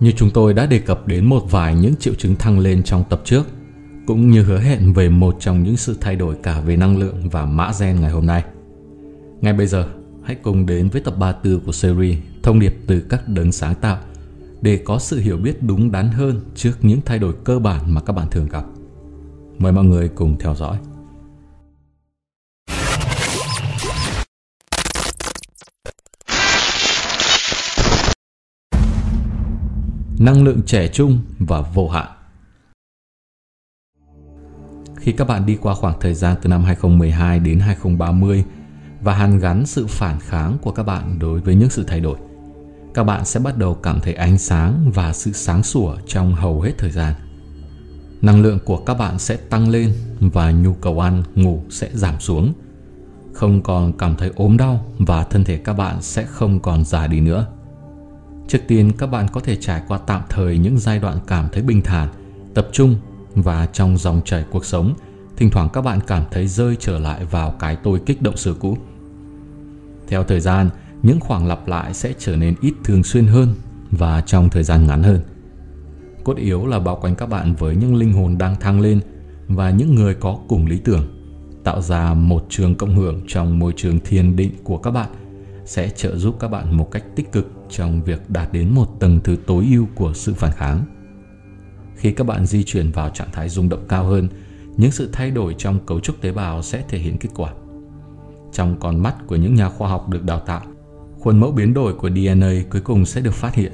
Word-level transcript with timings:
Như 0.00 0.12
chúng 0.16 0.30
tôi 0.30 0.54
đã 0.54 0.66
đề 0.66 0.78
cập 0.78 1.06
đến 1.06 1.24
một 1.24 1.42
vài 1.50 1.74
những 1.74 1.96
triệu 1.96 2.14
chứng 2.14 2.36
thăng 2.36 2.58
lên 2.58 2.82
trong 2.82 3.04
tập 3.10 3.20
trước, 3.24 3.46
cũng 4.06 4.30
như 4.30 4.42
hứa 4.42 4.58
hẹn 4.58 4.92
về 4.92 5.08
một 5.08 5.36
trong 5.40 5.62
những 5.62 5.76
sự 5.76 5.96
thay 6.00 6.16
đổi 6.16 6.34
cả 6.42 6.60
về 6.60 6.76
năng 6.76 6.98
lượng 6.98 7.28
và 7.28 7.46
mã 7.46 7.72
gen 7.80 8.00
ngày 8.00 8.10
hôm 8.10 8.26
nay. 8.26 8.44
Ngay 9.40 9.52
bây 9.52 9.66
giờ, 9.66 9.88
hãy 10.24 10.36
cùng 10.42 10.66
đến 10.66 10.88
với 10.88 11.02
tập 11.02 11.14
34 11.18 11.60
của 11.60 11.72
series 11.72 12.18
Thông 12.42 12.60
điệp 12.60 12.76
từ 12.86 13.00
các 13.00 13.28
đấng 13.28 13.52
sáng 13.52 13.74
tạo 13.74 13.98
để 14.62 14.80
có 14.84 14.98
sự 14.98 15.18
hiểu 15.18 15.36
biết 15.36 15.62
đúng 15.62 15.92
đắn 15.92 16.08
hơn 16.08 16.40
trước 16.54 16.72
những 16.82 17.00
thay 17.04 17.18
đổi 17.18 17.34
cơ 17.44 17.58
bản 17.58 17.94
mà 17.94 18.00
các 18.00 18.12
bạn 18.12 18.26
thường 18.30 18.48
gặp. 18.48 18.64
Mời 19.58 19.72
mọi 19.72 19.84
người 19.84 20.08
cùng 20.08 20.36
theo 20.38 20.54
dõi. 20.54 20.78
Năng 30.18 30.44
lượng 30.44 30.62
trẻ 30.66 30.88
trung 30.88 31.18
và 31.38 31.60
vô 31.60 31.88
hạn 31.88 32.06
Khi 34.96 35.12
các 35.12 35.28
bạn 35.28 35.46
đi 35.46 35.58
qua 35.60 35.74
khoảng 35.74 36.00
thời 36.00 36.14
gian 36.14 36.36
từ 36.42 36.48
năm 36.48 36.64
2012 36.64 37.38
đến 37.38 37.60
2030 37.60 38.44
và 39.02 39.14
hàn 39.14 39.38
gắn 39.38 39.66
sự 39.66 39.86
phản 39.86 40.20
kháng 40.20 40.58
của 40.62 40.70
các 40.70 40.82
bạn 40.82 41.18
đối 41.18 41.40
với 41.40 41.54
những 41.54 41.70
sự 41.70 41.84
thay 41.84 42.00
đổi, 42.00 42.18
các 42.94 43.04
bạn 43.04 43.24
sẽ 43.24 43.40
bắt 43.40 43.58
đầu 43.58 43.74
cảm 43.74 44.00
thấy 44.00 44.14
ánh 44.14 44.38
sáng 44.38 44.90
và 44.94 45.12
sự 45.12 45.32
sáng 45.32 45.62
sủa 45.62 45.96
trong 46.06 46.34
hầu 46.34 46.60
hết 46.60 46.72
thời 46.78 46.90
gian. 46.90 47.14
Năng 48.22 48.42
lượng 48.42 48.58
của 48.64 48.76
các 48.76 48.94
bạn 48.94 49.18
sẽ 49.18 49.36
tăng 49.36 49.68
lên 49.68 49.92
và 50.20 50.50
nhu 50.50 50.74
cầu 50.74 51.00
ăn, 51.00 51.22
ngủ 51.34 51.62
sẽ 51.70 51.88
giảm 51.92 52.20
xuống. 52.20 52.52
Không 53.32 53.62
còn 53.62 53.98
cảm 53.98 54.16
thấy 54.16 54.30
ốm 54.36 54.56
đau 54.56 54.86
và 54.98 55.24
thân 55.24 55.44
thể 55.44 55.56
các 55.56 55.72
bạn 55.72 56.02
sẽ 56.02 56.24
không 56.24 56.60
còn 56.60 56.84
già 56.84 57.06
đi 57.06 57.20
nữa. 57.20 57.46
Trước 58.48 58.58
tiên 58.68 58.92
các 58.98 59.06
bạn 59.06 59.26
có 59.32 59.40
thể 59.40 59.56
trải 59.56 59.82
qua 59.88 59.98
tạm 59.98 60.22
thời 60.28 60.58
những 60.58 60.78
giai 60.78 60.98
đoạn 60.98 61.18
cảm 61.26 61.48
thấy 61.52 61.62
bình 61.62 61.82
thản, 61.82 62.08
tập 62.54 62.68
trung 62.72 62.96
và 63.34 63.66
trong 63.66 63.98
dòng 63.98 64.20
chảy 64.24 64.44
cuộc 64.50 64.64
sống, 64.64 64.94
thỉnh 65.36 65.50
thoảng 65.50 65.68
các 65.72 65.80
bạn 65.80 65.98
cảm 66.06 66.24
thấy 66.30 66.46
rơi 66.46 66.76
trở 66.80 66.98
lại 66.98 67.24
vào 67.24 67.50
cái 67.50 67.76
tôi 67.76 68.00
kích 68.06 68.22
động 68.22 68.36
xưa 68.36 68.54
cũ. 68.54 68.76
Theo 70.08 70.24
thời 70.24 70.40
gian, 70.40 70.70
những 71.02 71.20
khoảng 71.20 71.46
lặp 71.46 71.68
lại 71.68 71.94
sẽ 71.94 72.12
trở 72.18 72.36
nên 72.36 72.54
ít 72.60 72.74
thường 72.84 73.02
xuyên 73.02 73.26
hơn 73.26 73.54
và 73.90 74.20
trong 74.20 74.50
thời 74.50 74.62
gian 74.62 74.86
ngắn 74.86 75.02
hơn. 75.02 75.20
Cốt 76.24 76.36
yếu 76.36 76.66
là 76.66 76.78
bao 76.78 76.96
quanh 76.96 77.14
các 77.14 77.26
bạn 77.26 77.54
với 77.54 77.76
những 77.76 77.94
linh 77.94 78.12
hồn 78.12 78.38
đang 78.38 78.60
thăng 78.60 78.80
lên 78.80 79.00
và 79.48 79.70
những 79.70 79.94
người 79.94 80.14
có 80.14 80.38
cùng 80.48 80.66
lý 80.66 80.78
tưởng, 80.78 81.06
tạo 81.64 81.82
ra 81.82 82.14
một 82.14 82.46
trường 82.48 82.74
cộng 82.74 82.96
hưởng 82.96 83.20
trong 83.28 83.58
môi 83.58 83.72
trường 83.76 84.00
thiền 84.00 84.36
định 84.36 84.52
của 84.64 84.78
các 84.78 84.90
bạn 84.90 85.08
sẽ 85.64 85.88
trợ 85.88 86.16
giúp 86.16 86.36
các 86.40 86.48
bạn 86.48 86.76
một 86.76 86.90
cách 86.90 87.04
tích 87.16 87.32
cực 87.32 87.50
trong 87.70 88.02
việc 88.02 88.30
đạt 88.30 88.52
đến 88.52 88.70
một 88.70 88.86
tầng 89.00 89.20
thứ 89.24 89.36
tối 89.46 89.66
ưu 89.70 89.86
của 89.94 90.12
sự 90.14 90.34
phản 90.34 90.52
kháng. 90.52 90.84
Khi 91.96 92.12
các 92.12 92.26
bạn 92.26 92.46
di 92.46 92.64
chuyển 92.64 92.90
vào 92.90 93.10
trạng 93.10 93.30
thái 93.32 93.48
rung 93.48 93.68
động 93.68 93.84
cao 93.88 94.04
hơn, 94.04 94.28
những 94.76 94.90
sự 94.90 95.08
thay 95.12 95.30
đổi 95.30 95.54
trong 95.58 95.86
cấu 95.86 96.00
trúc 96.00 96.20
tế 96.20 96.32
bào 96.32 96.62
sẽ 96.62 96.84
thể 96.88 96.98
hiện 96.98 97.18
kết 97.18 97.28
quả. 97.34 97.50
Trong 98.52 98.80
con 98.80 99.02
mắt 99.02 99.14
của 99.26 99.36
những 99.36 99.54
nhà 99.54 99.68
khoa 99.68 99.88
học 99.88 100.08
được 100.08 100.24
đào 100.24 100.40
tạo, 100.40 100.62
khuôn 101.18 101.40
mẫu 101.40 101.52
biến 101.52 101.74
đổi 101.74 101.94
của 101.94 102.10
DNA 102.10 102.52
cuối 102.70 102.80
cùng 102.80 103.06
sẽ 103.06 103.20
được 103.20 103.34
phát 103.34 103.54
hiện. 103.54 103.72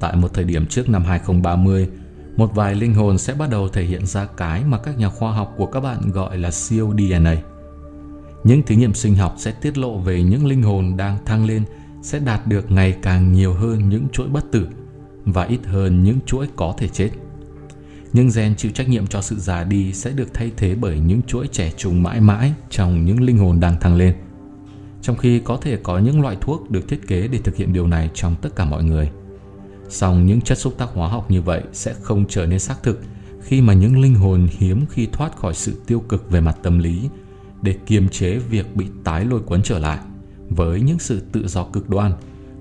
Tại 0.00 0.16
một 0.16 0.34
thời 0.34 0.44
điểm 0.44 0.66
trước 0.66 0.88
năm 0.88 1.04
2030, 1.04 1.88
một 2.36 2.54
vài 2.54 2.74
linh 2.74 2.94
hồn 2.94 3.18
sẽ 3.18 3.34
bắt 3.34 3.50
đầu 3.50 3.68
thể 3.68 3.84
hiện 3.84 4.06
ra 4.06 4.26
cái 4.36 4.64
mà 4.64 4.78
các 4.78 4.98
nhà 4.98 5.08
khoa 5.08 5.32
học 5.32 5.54
của 5.56 5.66
các 5.66 5.80
bạn 5.80 6.10
gọi 6.12 6.38
là 6.38 6.50
siêu 6.50 6.94
DNA. 6.98 7.36
Những 8.44 8.62
thí 8.62 8.76
nghiệm 8.76 8.94
sinh 8.94 9.14
học 9.14 9.34
sẽ 9.38 9.52
tiết 9.52 9.78
lộ 9.78 9.98
về 9.98 10.22
những 10.22 10.46
linh 10.46 10.62
hồn 10.62 10.96
đang 10.96 11.24
thăng 11.24 11.44
lên 11.44 11.64
sẽ 12.02 12.18
đạt 12.18 12.46
được 12.46 12.70
ngày 12.70 12.96
càng 13.02 13.32
nhiều 13.32 13.54
hơn 13.54 13.88
những 13.88 14.06
chuỗi 14.12 14.28
bất 14.28 14.52
tử 14.52 14.68
và 15.24 15.44
ít 15.44 15.60
hơn 15.64 16.04
những 16.04 16.18
chuỗi 16.26 16.48
có 16.56 16.74
thể 16.78 16.88
chết. 16.88 17.10
Những 18.12 18.30
gen 18.34 18.56
chịu 18.56 18.72
trách 18.72 18.88
nhiệm 18.88 19.06
cho 19.06 19.20
sự 19.20 19.36
già 19.36 19.64
đi 19.64 19.92
sẽ 19.92 20.10
được 20.10 20.34
thay 20.34 20.52
thế 20.56 20.74
bởi 20.74 21.00
những 21.00 21.22
chuỗi 21.22 21.46
trẻ 21.46 21.72
trung 21.76 22.02
mãi 22.02 22.20
mãi 22.20 22.52
trong 22.70 23.04
những 23.04 23.22
linh 23.22 23.38
hồn 23.38 23.60
đang 23.60 23.80
thăng 23.80 23.96
lên. 23.96 24.14
Trong 25.02 25.16
khi 25.16 25.38
có 25.38 25.56
thể 25.56 25.76
có 25.82 25.98
những 25.98 26.20
loại 26.20 26.36
thuốc 26.40 26.70
được 26.70 26.88
thiết 26.88 27.08
kế 27.08 27.28
để 27.28 27.38
thực 27.38 27.56
hiện 27.56 27.72
điều 27.72 27.86
này 27.86 28.10
trong 28.14 28.36
tất 28.42 28.56
cả 28.56 28.64
mọi 28.64 28.84
người. 28.84 29.10
Song 29.88 30.26
những 30.26 30.40
chất 30.40 30.58
xúc 30.58 30.74
tác 30.78 30.88
hóa 30.94 31.08
học 31.08 31.30
như 31.30 31.42
vậy 31.42 31.62
sẽ 31.72 31.94
không 32.02 32.24
trở 32.28 32.46
nên 32.46 32.58
xác 32.58 32.82
thực 32.82 33.00
khi 33.42 33.60
mà 33.60 33.72
những 33.72 34.00
linh 34.00 34.14
hồn 34.14 34.48
hiếm 34.50 34.84
khi 34.90 35.08
thoát 35.12 35.36
khỏi 35.36 35.54
sự 35.54 35.82
tiêu 35.86 36.00
cực 36.00 36.30
về 36.30 36.40
mặt 36.40 36.56
tâm 36.62 36.78
lý 36.78 37.08
để 37.62 37.76
kiềm 37.86 38.08
chế 38.08 38.38
việc 38.38 38.76
bị 38.76 38.86
tái 39.04 39.24
lôi 39.24 39.40
cuốn 39.40 39.62
trở 39.62 39.78
lại 39.78 39.98
với 40.54 40.80
những 40.80 40.98
sự 40.98 41.20
tự 41.32 41.48
do 41.48 41.64
cực 41.64 41.90
đoan 41.90 42.12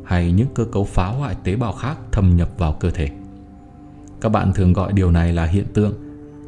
hay 0.04 0.32
những 0.32 0.48
cơ 0.56 0.66
cấu 0.66 0.84
phá 0.84 1.08
hoại 1.08 1.36
tế 1.44 1.56
bào 1.56 1.74
khác 1.74 1.98
thâm 2.12 2.36
nhập 2.36 2.50
vào 2.58 2.74
cơ 2.74 2.92
thể. 2.92 3.10
Các 4.22 4.30
bạn 4.30 4.54
thường 4.54 4.74
gọi 4.74 4.94
điều 4.94 5.12
này 5.12 5.34
là 5.34 5.46
hiện 5.46 5.66
tượng 5.74 5.94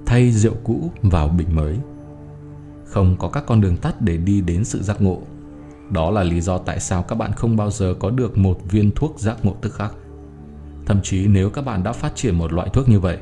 thay 0.06 0.32
rượu 0.32 0.54
cũ 0.64 0.92
vào 1.02 1.28
bình 1.28 1.56
mới. 1.56 1.78
Không 2.86 3.16
có 3.20 3.30
các 3.30 3.44
con 3.48 3.62
đường 3.62 3.78
tắt 3.78 4.02
để 4.02 4.18
đi 4.18 4.42
đến 4.42 4.66
sự 4.66 4.82
giác 4.82 5.02
ngộ. 5.02 5.22
Đó 5.90 6.12
là 6.12 6.24
lý 6.24 6.42
do 6.42 6.58
tại 6.58 6.80
sao 6.80 7.04
các 7.04 7.16
bạn 7.16 7.32
không 7.32 7.56
bao 7.58 7.72
giờ 7.72 7.94
có 8.00 8.10
được 8.10 8.38
một 8.38 8.60
viên 8.72 8.92
thuốc 8.92 9.20
giác 9.20 9.46
ngộ 9.46 9.56
tức 9.62 9.74
khắc. 9.74 9.94
Thậm 10.86 11.00
chí 11.04 11.28
nếu 11.28 11.50
các 11.50 11.66
bạn 11.66 11.84
đã 11.84 11.92
phát 11.92 12.16
triển 12.16 12.36
một 12.36 12.54
loại 12.54 12.70
thuốc 12.74 12.90
như 12.90 13.00
vậy, 13.00 13.18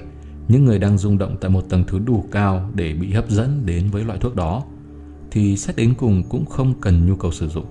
những 0.48 0.66
người 0.66 0.80
đang 0.80 0.98
rung 0.98 1.18
động 1.18 1.36
tại 1.42 1.52
một 1.52 1.70
tầng 1.70 1.84
thứ 1.88 2.00
đủ 2.00 2.26
cao 2.32 2.70
để 2.74 2.94
bị 2.94 3.12
hấp 3.14 3.30
dẫn 3.30 3.66
đến 3.66 3.90
với 3.92 4.04
loại 4.04 4.20
thuốc 4.20 4.36
đó 4.36 4.64
thì 5.32 5.58
xét 5.58 5.76
đến 5.76 5.94
cùng 5.98 6.24
cũng 6.30 6.46
không 6.46 6.74
cần 6.82 7.08
nhu 7.08 7.16
cầu 7.16 7.32
sử 7.32 7.48
dụng. 7.50 7.66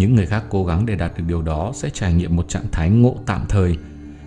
Những 0.00 0.14
người 0.14 0.26
khác 0.26 0.44
cố 0.50 0.64
gắng 0.64 0.86
để 0.86 0.96
đạt 0.96 1.12
được 1.16 1.24
điều 1.26 1.42
đó 1.42 1.72
sẽ 1.74 1.90
trải 1.90 2.14
nghiệm 2.14 2.36
một 2.36 2.48
trạng 2.48 2.66
thái 2.72 2.90
ngộ 2.90 3.16
tạm 3.26 3.44
thời, 3.48 3.76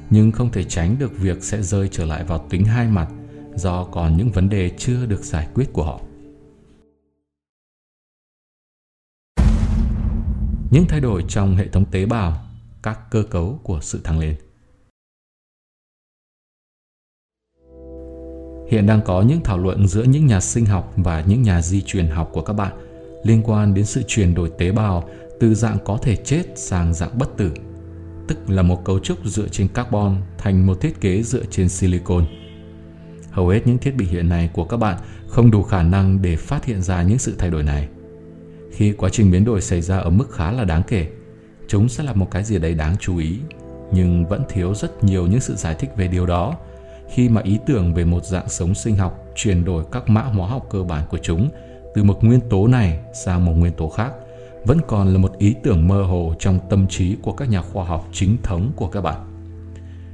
nhưng 0.10 0.32
không 0.32 0.52
thể 0.52 0.64
tránh 0.64 0.96
được 1.00 1.18
việc 1.18 1.44
sẽ 1.44 1.62
rơi 1.62 1.90
trở 1.92 2.06
lại 2.06 2.24
vào 2.24 2.46
tính 2.50 2.66
hai 2.66 2.88
mặt 2.88 3.08
do 3.56 3.84
còn 3.84 4.18
những 4.18 4.32
vấn 4.32 4.50
đề 4.50 4.70
chưa 4.78 5.06
được 5.06 5.24
giải 5.24 5.48
quyết 5.54 5.74
của 5.74 5.84
họ. 5.84 6.02
Những 10.72 10.86
thay 10.88 11.00
đổi 11.00 11.24
trong 11.28 11.56
hệ 11.56 11.68
thống 11.68 11.86
tế 11.86 12.06
bào, 12.06 12.46
các 12.84 13.00
cơ 13.12 13.24
cấu 13.30 13.60
của 13.64 13.80
sự 13.82 14.02
thăng 14.04 14.20
lên. 14.20 14.36
Hiện 18.72 18.86
đang 18.86 19.02
có 19.06 19.22
những 19.22 19.42
thảo 19.44 19.58
luận 19.58 19.88
giữa 19.88 20.04
những 20.04 20.26
nhà 20.26 20.40
sinh 20.40 20.66
học 20.66 20.94
và 20.98 21.22
những 21.28 21.42
nhà 21.42 21.62
di 21.62 21.82
truyền 21.82 22.08
học 22.08 22.30
của 22.34 22.42
các 22.42 22.54
bạn 22.54 22.94
liên 23.24 23.42
quan 23.44 23.74
đến 23.74 23.86
sự 23.86 24.04
chuyển 24.08 24.34
đổi 24.34 24.52
tế 24.58 24.72
bào 24.72 25.10
từ 25.40 25.56
dạng 25.56 25.78
có 25.86 25.98
thể 26.02 26.16
chết 26.16 26.44
sang 26.56 26.94
dạng 26.94 27.18
bất 27.18 27.38
tử, 27.38 27.52
tức 28.28 28.50
là 28.50 28.62
một 28.62 28.86
cấu 28.86 29.00
trúc 29.00 29.26
dựa 29.26 29.48
trên 29.48 29.68
carbon 29.68 30.16
thành 30.38 30.66
một 30.66 30.82
thiết 30.82 31.02
kế 31.02 31.24
dựa 31.24 31.44
trên 31.50 31.70
silicon. 31.70 32.26
Hầu 33.32 33.48
hết 33.48 33.68
những 33.68 33.78
thiết 33.78 33.96
bị 33.96 34.06
hiện 34.06 34.30
nay 34.30 34.50
của 34.54 34.66
các 34.66 34.78
bạn 34.78 34.98
không 35.28 35.52
đủ 35.52 35.64
khả 35.64 35.84
năng 35.84 36.22
để 36.22 36.36
phát 36.36 36.66
hiện 36.66 36.82
ra 36.82 37.04
những 37.04 37.20
sự 37.20 37.36
thay 37.38 37.50
đổi 37.50 37.64
này. 37.64 37.88
Khi 38.72 38.92
quá 38.92 39.10
trình 39.10 39.32
biến 39.32 39.46
đổi 39.46 39.62
xảy 39.62 39.82
ra 39.82 39.98
ở 39.98 40.10
mức 40.10 40.32
khá 40.32 40.52
là 40.52 40.64
đáng 40.64 40.84
kể, 40.88 41.08
chúng 41.68 41.90
sẽ 41.90 42.04
là 42.04 42.14
một 42.14 42.32
cái 42.32 42.44
gì 42.44 42.60
đấy 42.60 42.74
đáng 42.74 42.96
chú 43.00 43.18
ý, 43.18 43.40
nhưng 43.92 44.26
vẫn 44.26 44.44
thiếu 44.50 44.76
rất 44.76 45.04
nhiều 45.04 45.28
những 45.28 45.40
sự 45.40 45.56
giải 45.56 45.76
thích 45.80 45.90
về 45.98 46.08
điều 46.08 46.26
đó 46.26 46.56
khi 47.10 47.30
mà 47.30 47.42
ý 47.42 47.60
tưởng 47.66 47.94
về 47.94 48.06
một 48.06 48.26
dạng 48.26 48.50
sống 48.50 48.76
sinh 48.76 48.96
học 48.96 49.26
chuyển 49.36 49.66
đổi 49.66 49.84
các 49.92 50.10
mã 50.10 50.22
hóa 50.22 50.48
học 50.48 50.68
cơ 50.70 50.84
bản 50.84 51.04
của 51.10 51.18
chúng 51.18 51.50
từ 51.96 52.04
một 52.04 52.24
nguyên 52.24 52.40
tố 52.50 52.68
này 52.68 53.00
sang 53.26 53.46
một 53.46 53.54
nguyên 53.54 53.74
tố 53.74 53.90
khác 53.90 54.14
vẫn 54.66 54.80
còn 54.88 55.14
là 55.14 55.20
một 55.20 55.38
ý 55.38 55.56
tưởng 55.64 55.88
mơ 55.88 56.04
hồ 56.04 56.34
trong 56.40 56.60
tâm 56.70 56.88
trí 56.88 57.16
của 57.22 57.32
các 57.32 57.50
nhà 57.50 57.62
khoa 57.62 57.86
học 57.86 58.10
chính 58.12 58.38
thống 58.44 58.72
của 58.76 58.88
các 58.88 59.02
bạn. 59.02 59.20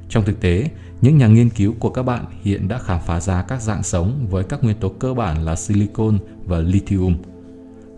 Trong 0.08 0.24
thực 0.24 0.40
tế, 0.40 0.70
những 1.00 1.18
nhà 1.18 1.26
nghiên 1.26 1.50
cứu 1.50 1.74
của 1.78 1.90
các 1.90 2.02
bạn 2.02 2.24
hiện 2.42 2.68
đã 2.68 2.78
khám 2.78 3.00
phá 3.06 3.20
ra 3.20 3.42
các 3.42 3.62
dạng 3.62 3.82
sống 3.82 4.26
với 4.30 4.44
các 4.44 4.64
nguyên 4.64 4.76
tố 4.76 4.88
cơ 4.88 5.14
bản 5.14 5.44
là 5.44 5.56
silicon 5.56 6.18
và 6.44 6.58
lithium. 6.58 7.16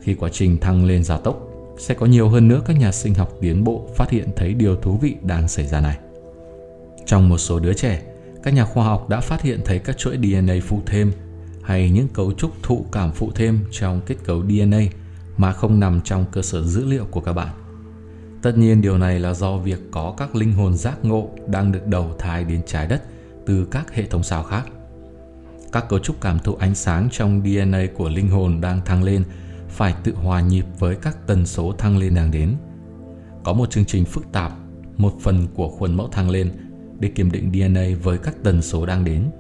Khi 0.00 0.14
quá 0.14 0.28
trình 0.32 0.58
thăng 0.58 0.84
lên 0.84 1.04
gia 1.04 1.16
tốc, 1.16 1.48
sẽ 1.78 1.94
có 1.94 2.06
nhiều 2.06 2.28
hơn 2.28 2.48
nữa 2.48 2.60
các 2.66 2.78
nhà 2.78 2.92
sinh 2.92 3.14
học 3.14 3.32
tiến 3.41 3.64
bộ 3.64 3.88
phát 3.96 4.10
hiện 4.10 4.28
thấy 4.36 4.54
điều 4.54 4.76
thú 4.76 4.98
vị 5.02 5.16
đang 5.22 5.48
xảy 5.48 5.66
ra 5.66 5.80
này. 5.80 5.98
Trong 7.06 7.28
một 7.28 7.38
số 7.38 7.59
đứa 7.59 7.72
trẻ, 7.72 8.03
các 8.42 8.54
nhà 8.54 8.65
khoa 8.65 8.84
học 8.84 9.09
đã 9.09 9.21
phát 9.21 9.42
hiện 9.42 9.60
thấy 9.65 9.78
các 9.78 9.98
chuỗi 9.98 10.16
DNA 10.16 10.54
phụ 10.62 10.80
thêm 10.86 11.12
hay 11.62 11.91
những 11.91 12.09
cấu 12.09 12.32
trúc 12.32 12.62
thụ 12.62 12.86
cảm 12.92 13.12
phụ 13.12 13.30
thêm 13.34 13.65
trong 13.71 14.00
kết 14.06 14.16
cấu 14.24 14.42
DNA 14.42 14.80
mà 15.36 15.52
không 15.52 15.80
nằm 15.80 16.00
trong 16.00 16.24
cơ 16.32 16.42
sở 16.42 16.62
dữ 16.62 16.84
liệu 16.84 17.04
của 17.04 17.20
các 17.20 17.32
bạn. 17.32 17.48
Tất 18.42 18.58
nhiên 18.58 18.82
điều 18.82 18.98
này 18.98 19.20
là 19.20 19.34
do 19.34 19.56
việc 19.56 19.78
có 19.90 20.14
các 20.16 20.36
linh 20.36 20.52
hồn 20.52 20.76
giác 20.76 21.04
ngộ 21.04 21.30
đang 21.46 21.72
được 21.72 21.86
đầu 21.86 22.14
thai 22.18 22.44
đến 22.44 22.62
trái 22.66 22.86
đất 22.86 23.02
từ 23.46 23.66
các 23.70 23.94
hệ 23.94 24.06
thống 24.06 24.22
sao 24.22 24.42
khác. 24.42 24.62
Các 25.72 25.88
cấu 25.88 25.98
trúc 25.98 26.20
cảm 26.20 26.38
thụ 26.38 26.54
ánh 26.54 26.74
sáng 26.74 27.08
trong 27.12 27.42
DNA 27.44 27.86
của 27.96 28.08
linh 28.08 28.28
hồn 28.28 28.60
đang 28.60 28.84
thăng 28.84 29.02
lên 29.02 29.24
phải 29.68 29.94
tự 30.04 30.14
hòa 30.14 30.40
nhịp 30.40 30.64
với 30.78 30.96
các 30.96 31.26
tần 31.26 31.46
số 31.46 31.72
thăng 31.72 31.98
lên 31.98 32.14
đang 32.14 32.30
đến. 32.30 32.56
Có 33.44 33.52
một 33.52 33.70
chương 33.70 33.84
trình 33.84 34.04
phức 34.04 34.32
tạp, 34.32 34.52
một 34.96 35.14
phần 35.20 35.46
của 35.54 35.68
khuôn 35.68 35.94
mẫu 35.94 36.08
thăng 36.08 36.30
lên 36.30 36.52
để 37.00 37.08
kiểm 37.08 37.32
định 37.32 37.52
DNA 37.52 37.84
với 38.02 38.18
các 38.18 38.34
tần 38.42 38.62
số 38.62 38.86
đang 38.86 39.04
đến. 39.04 39.30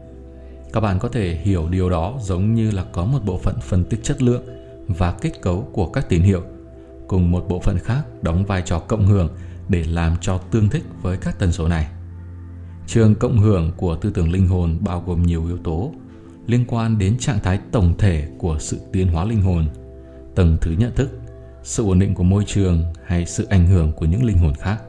Các 0.72 0.80
bạn 0.80 0.98
có 0.98 1.08
thể 1.08 1.34
hiểu 1.34 1.68
điều 1.68 1.90
đó 1.90 2.18
giống 2.22 2.54
như 2.54 2.70
là 2.70 2.84
có 2.92 3.04
một 3.04 3.24
bộ 3.24 3.38
phận 3.38 3.60
phân 3.60 3.84
tích 3.84 4.00
chất 4.02 4.22
lượng 4.22 4.61
và 4.92 5.12
kết 5.12 5.42
cấu 5.42 5.68
của 5.72 5.86
các 5.86 6.08
tín 6.08 6.22
hiệu 6.22 6.42
cùng 7.08 7.30
một 7.30 7.44
bộ 7.48 7.60
phận 7.60 7.78
khác 7.78 8.02
đóng 8.22 8.44
vai 8.44 8.62
trò 8.62 8.78
cộng 8.78 9.06
hưởng 9.06 9.28
để 9.68 9.84
làm 9.84 10.16
cho 10.20 10.38
tương 10.38 10.68
thích 10.68 10.84
với 11.02 11.16
các 11.16 11.38
tần 11.38 11.52
số 11.52 11.68
này. 11.68 11.86
Trường 12.86 13.14
cộng 13.14 13.38
hưởng 13.38 13.72
của 13.76 13.96
tư 13.96 14.10
tưởng 14.10 14.32
linh 14.32 14.48
hồn 14.48 14.78
bao 14.80 15.02
gồm 15.06 15.22
nhiều 15.22 15.46
yếu 15.46 15.58
tố 15.58 15.92
liên 16.46 16.64
quan 16.68 16.98
đến 16.98 17.18
trạng 17.18 17.38
thái 17.42 17.60
tổng 17.72 17.94
thể 17.98 18.28
của 18.38 18.56
sự 18.58 18.80
tiến 18.92 19.08
hóa 19.08 19.24
linh 19.24 19.42
hồn, 19.42 19.68
tầng 20.34 20.56
thứ 20.60 20.70
nhận 20.78 20.94
thức, 20.94 21.20
sự 21.62 21.84
ổn 21.84 21.98
định 21.98 22.14
của 22.14 22.22
môi 22.22 22.44
trường 22.44 22.84
hay 23.04 23.26
sự 23.26 23.46
ảnh 23.50 23.66
hưởng 23.66 23.92
của 23.92 24.06
những 24.06 24.24
linh 24.24 24.38
hồn 24.38 24.54
khác. 24.54 24.82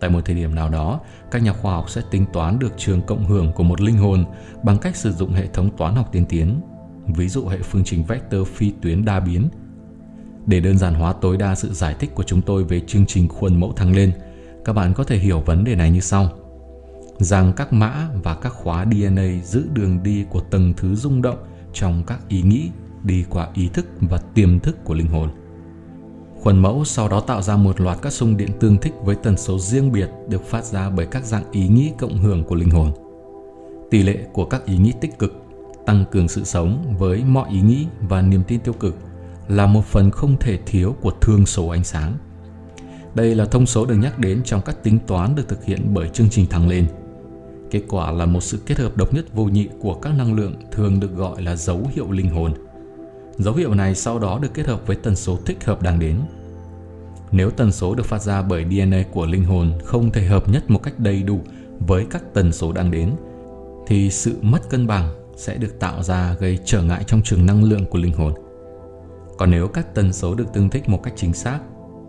Tại 0.00 0.10
một 0.10 0.20
thời 0.24 0.36
điểm 0.36 0.54
nào 0.54 0.68
đó, 0.68 1.00
các 1.30 1.42
nhà 1.42 1.52
khoa 1.52 1.72
học 1.72 1.90
sẽ 1.90 2.02
tính 2.10 2.26
toán 2.32 2.58
được 2.58 2.72
trường 2.76 3.02
cộng 3.02 3.26
hưởng 3.26 3.52
của 3.52 3.62
một 3.62 3.80
linh 3.80 3.96
hồn 3.96 4.24
bằng 4.62 4.78
cách 4.78 4.96
sử 4.96 5.12
dụng 5.12 5.32
hệ 5.32 5.46
thống 5.46 5.70
toán 5.76 5.94
học 5.94 6.08
tiên 6.12 6.24
tiến, 6.28 6.60
ví 7.08 7.28
dụ 7.28 7.46
hệ 7.46 7.58
phương 7.58 7.84
trình 7.84 8.04
vector 8.04 8.48
phi 8.48 8.72
tuyến 8.82 9.04
đa 9.04 9.20
biến. 9.20 9.48
Để 10.46 10.60
đơn 10.60 10.78
giản 10.78 10.94
hóa 10.94 11.12
tối 11.12 11.36
đa 11.36 11.54
sự 11.54 11.72
giải 11.72 11.94
thích 11.98 12.14
của 12.14 12.22
chúng 12.22 12.42
tôi 12.42 12.64
về 12.64 12.80
chương 12.80 13.06
trình 13.06 13.28
khuôn 13.28 13.60
mẫu 13.60 13.72
thăng 13.72 13.96
lên, 13.96 14.12
các 14.64 14.72
bạn 14.72 14.94
có 14.94 15.04
thể 15.04 15.18
hiểu 15.18 15.40
vấn 15.40 15.64
đề 15.64 15.74
này 15.74 15.90
như 15.90 16.00
sau. 16.00 16.28
Rằng 17.18 17.52
các 17.56 17.72
mã 17.72 18.08
và 18.22 18.34
các 18.34 18.52
khóa 18.52 18.86
DNA 18.92 19.28
giữ 19.44 19.64
đường 19.72 20.02
đi 20.02 20.24
của 20.30 20.40
từng 20.50 20.74
thứ 20.76 20.94
rung 20.94 21.22
động 21.22 21.38
trong 21.72 22.02
các 22.06 22.18
ý 22.28 22.42
nghĩ 22.42 22.70
đi 23.02 23.24
qua 23.30 23.48
ý 23.54 23.68
thức 23.68 23.86
và 24.00 24.18
tiềm 24.18 24.60
thức 24.60 24.84
của 24.84 24.94
linh 24.94 25.08
hồn. 25.08 25.30
Khuôn 26.42 26.58
mẫu 26.58 26.84
sau 26.84 27.08
đó 27.08 27.20
tạo 27.20 27.42
ra 27.42 27.56
một 27.56 27.80
loạt 27.80 27.98
các 28.02 28.12
xung 28.12 28.36
điện 28.36 28.50
tương 28.60 28.76
thích 28.76 28.92
với 29.04 29.16
tần 29.16 29.36
số 29.36 29.58
riêng 29.58 29.92
biệt 29.92 30.08
được 30.28 30.44
phát 30.44 30.64
ra 30.64 30.90
bởi 30.90 31.06
các 31.06 31.24
dạng 31.24 31.52
ý 31.52 31.68
nghĩ 31.68 31.92
cộng 31.98 32.18
hưởng 32.18 32.44
của 32.44 32.54
linh 32.54 32.70
hồn. 32.70 32.92
Tỷ 33.90 34.02
lệ 34.02 34.26
của 34.32 34.44
các 34.44 34.64
ý 34.64 34.76
nghĩ 34.76 34.92
tích 35.00 35.18
cực 35.18 35.47
tăng 35.88 36.04
cường 36.10 36.28
sự 36.28 36.44
sống 36.44 36.94
với 36.98 37.24
mọi 37.24 37.50
ý 37.50 37.60
nghĩ 37.60 37.86
và 38.08 38.22
niềm 38.22 38.42
tin 38.48 38.60
tiêu 38.60 38.74
cực 38.74 38.96
là 39.48 39.66
một 39.66 39.84
phần 39.84 40.10
không 40.10 40.36
thể 40.40 40.58
thiếu 40.66 40.96
của 41.00 41.12
thương 41.20 41.46
số 41.46 41.68
ánh 41.68 41.84
sáng. 41.84 42.16
Đây 43.14 43.34
là 43.34 43.44
thông 43.44 43.66
số 43.66 43.86
được 43.86 43.96
nhắc 43.96 44.18
đến 44.18 44.42
trong 44.44 44.60
các 44.64 44.82
tính 44.82 44.98
toán 45.06 45.34
được 45.34 45.48
thực 45.48 45.64
hiện 45.64 45.80
bởi 45.94 46.08
chương 46.08 46.30
trình 46.30 46.46
thăng 46.46 46.68
lên. 46.68 46.86
Kết 47.70 47.82
quả 47.88 48.10
là 48.10 48.26
một 48.26 48.40
sự 48.40 48.58
kết 48.66 48.78
hợp 48.78 48.96
độc 48.96 49.14
nhất 49.14 49.34
vô 49.34 49.44
nhị 49.44 49.68
của 49.80 49.94
các 49.94 50.12
năng 50.18 50.34
lượng 50.34 50.54
thường 50.72 51.00
được 51.00 51.16
gọi 51.16 51.42
là 51.42 51.56
dấu 51.56 51.86
hiệu 51.94 52.10
linh 52.10 52.30
hồn– 52.30 52.54
Dấu 53.38 53.54
hiệu 53.54 53.74
này 53.74 53.94
sau 53.94 54.18
đó 54.18 54.38
được 54.42 54.54
kết 54.54 54.66
hợp 54.66 54.86
với 54.86 54.96
tần 54.96 55.16
số 55.16 55.38
thích 55.46 55.64
hợp 55.64 55.82
đang 55.82 55.98
đến. 55.98 56.20
Nếu 57.32 57.50
tần 57.50 57.72
số 57.72 57.94
được 57.94 58.06
phát 58.06 58.22
ra 58.22 58.42
bởi 58.42 58.64
DNA 58.64 59.02
của 59.12 59.26
linh 59.26 59.44
hồn 59.44 59.72
không 59.84 60.10
thể 60.10 60.24
hợp 60.26 60.48
nhất 60.48 60.70
một 60.70 60.82
cách 60.82 60.98
đầy 60.98 61.22
đủ 61.22 61.40
với 61.86 62.06
các 62.10 62.22
tần 62.34 62.52
số 62.52 62.72
đang 62.72 62.90
đến, 62.90 63.10
thì 63.86 64.10
sự 64.10 64.36
mất 64.42 64.70
cân 64.70 64.86
bằng 64.86 65.10
sẽ 65.38 65.56
được 65.56 65.80
tạo 65.80 66.02
ra 66.02 66.34
gây 66.40 66.58
trở 66.64 66.82
ngại 66.82 67.04
trong 67.06 67.22
trường 67.22 67.46
năng 67.46 67.64
lượng 67.64 67.84
của 67.86 67.98
linh 67.98 68.12
hồn. 68.12 68.34
Còn 69.38 69.50
nếu 69.50 69.68
các 69.68 69.94
tần 69.94 70.12
số 70.12 70.34
được 70.34 70.52
tương 70.52 70.70
thích 70.70 70.88
một 70.88 71.02
cách 71.02 71.12
chính 71.16 71.32
xác, 71.32 71.58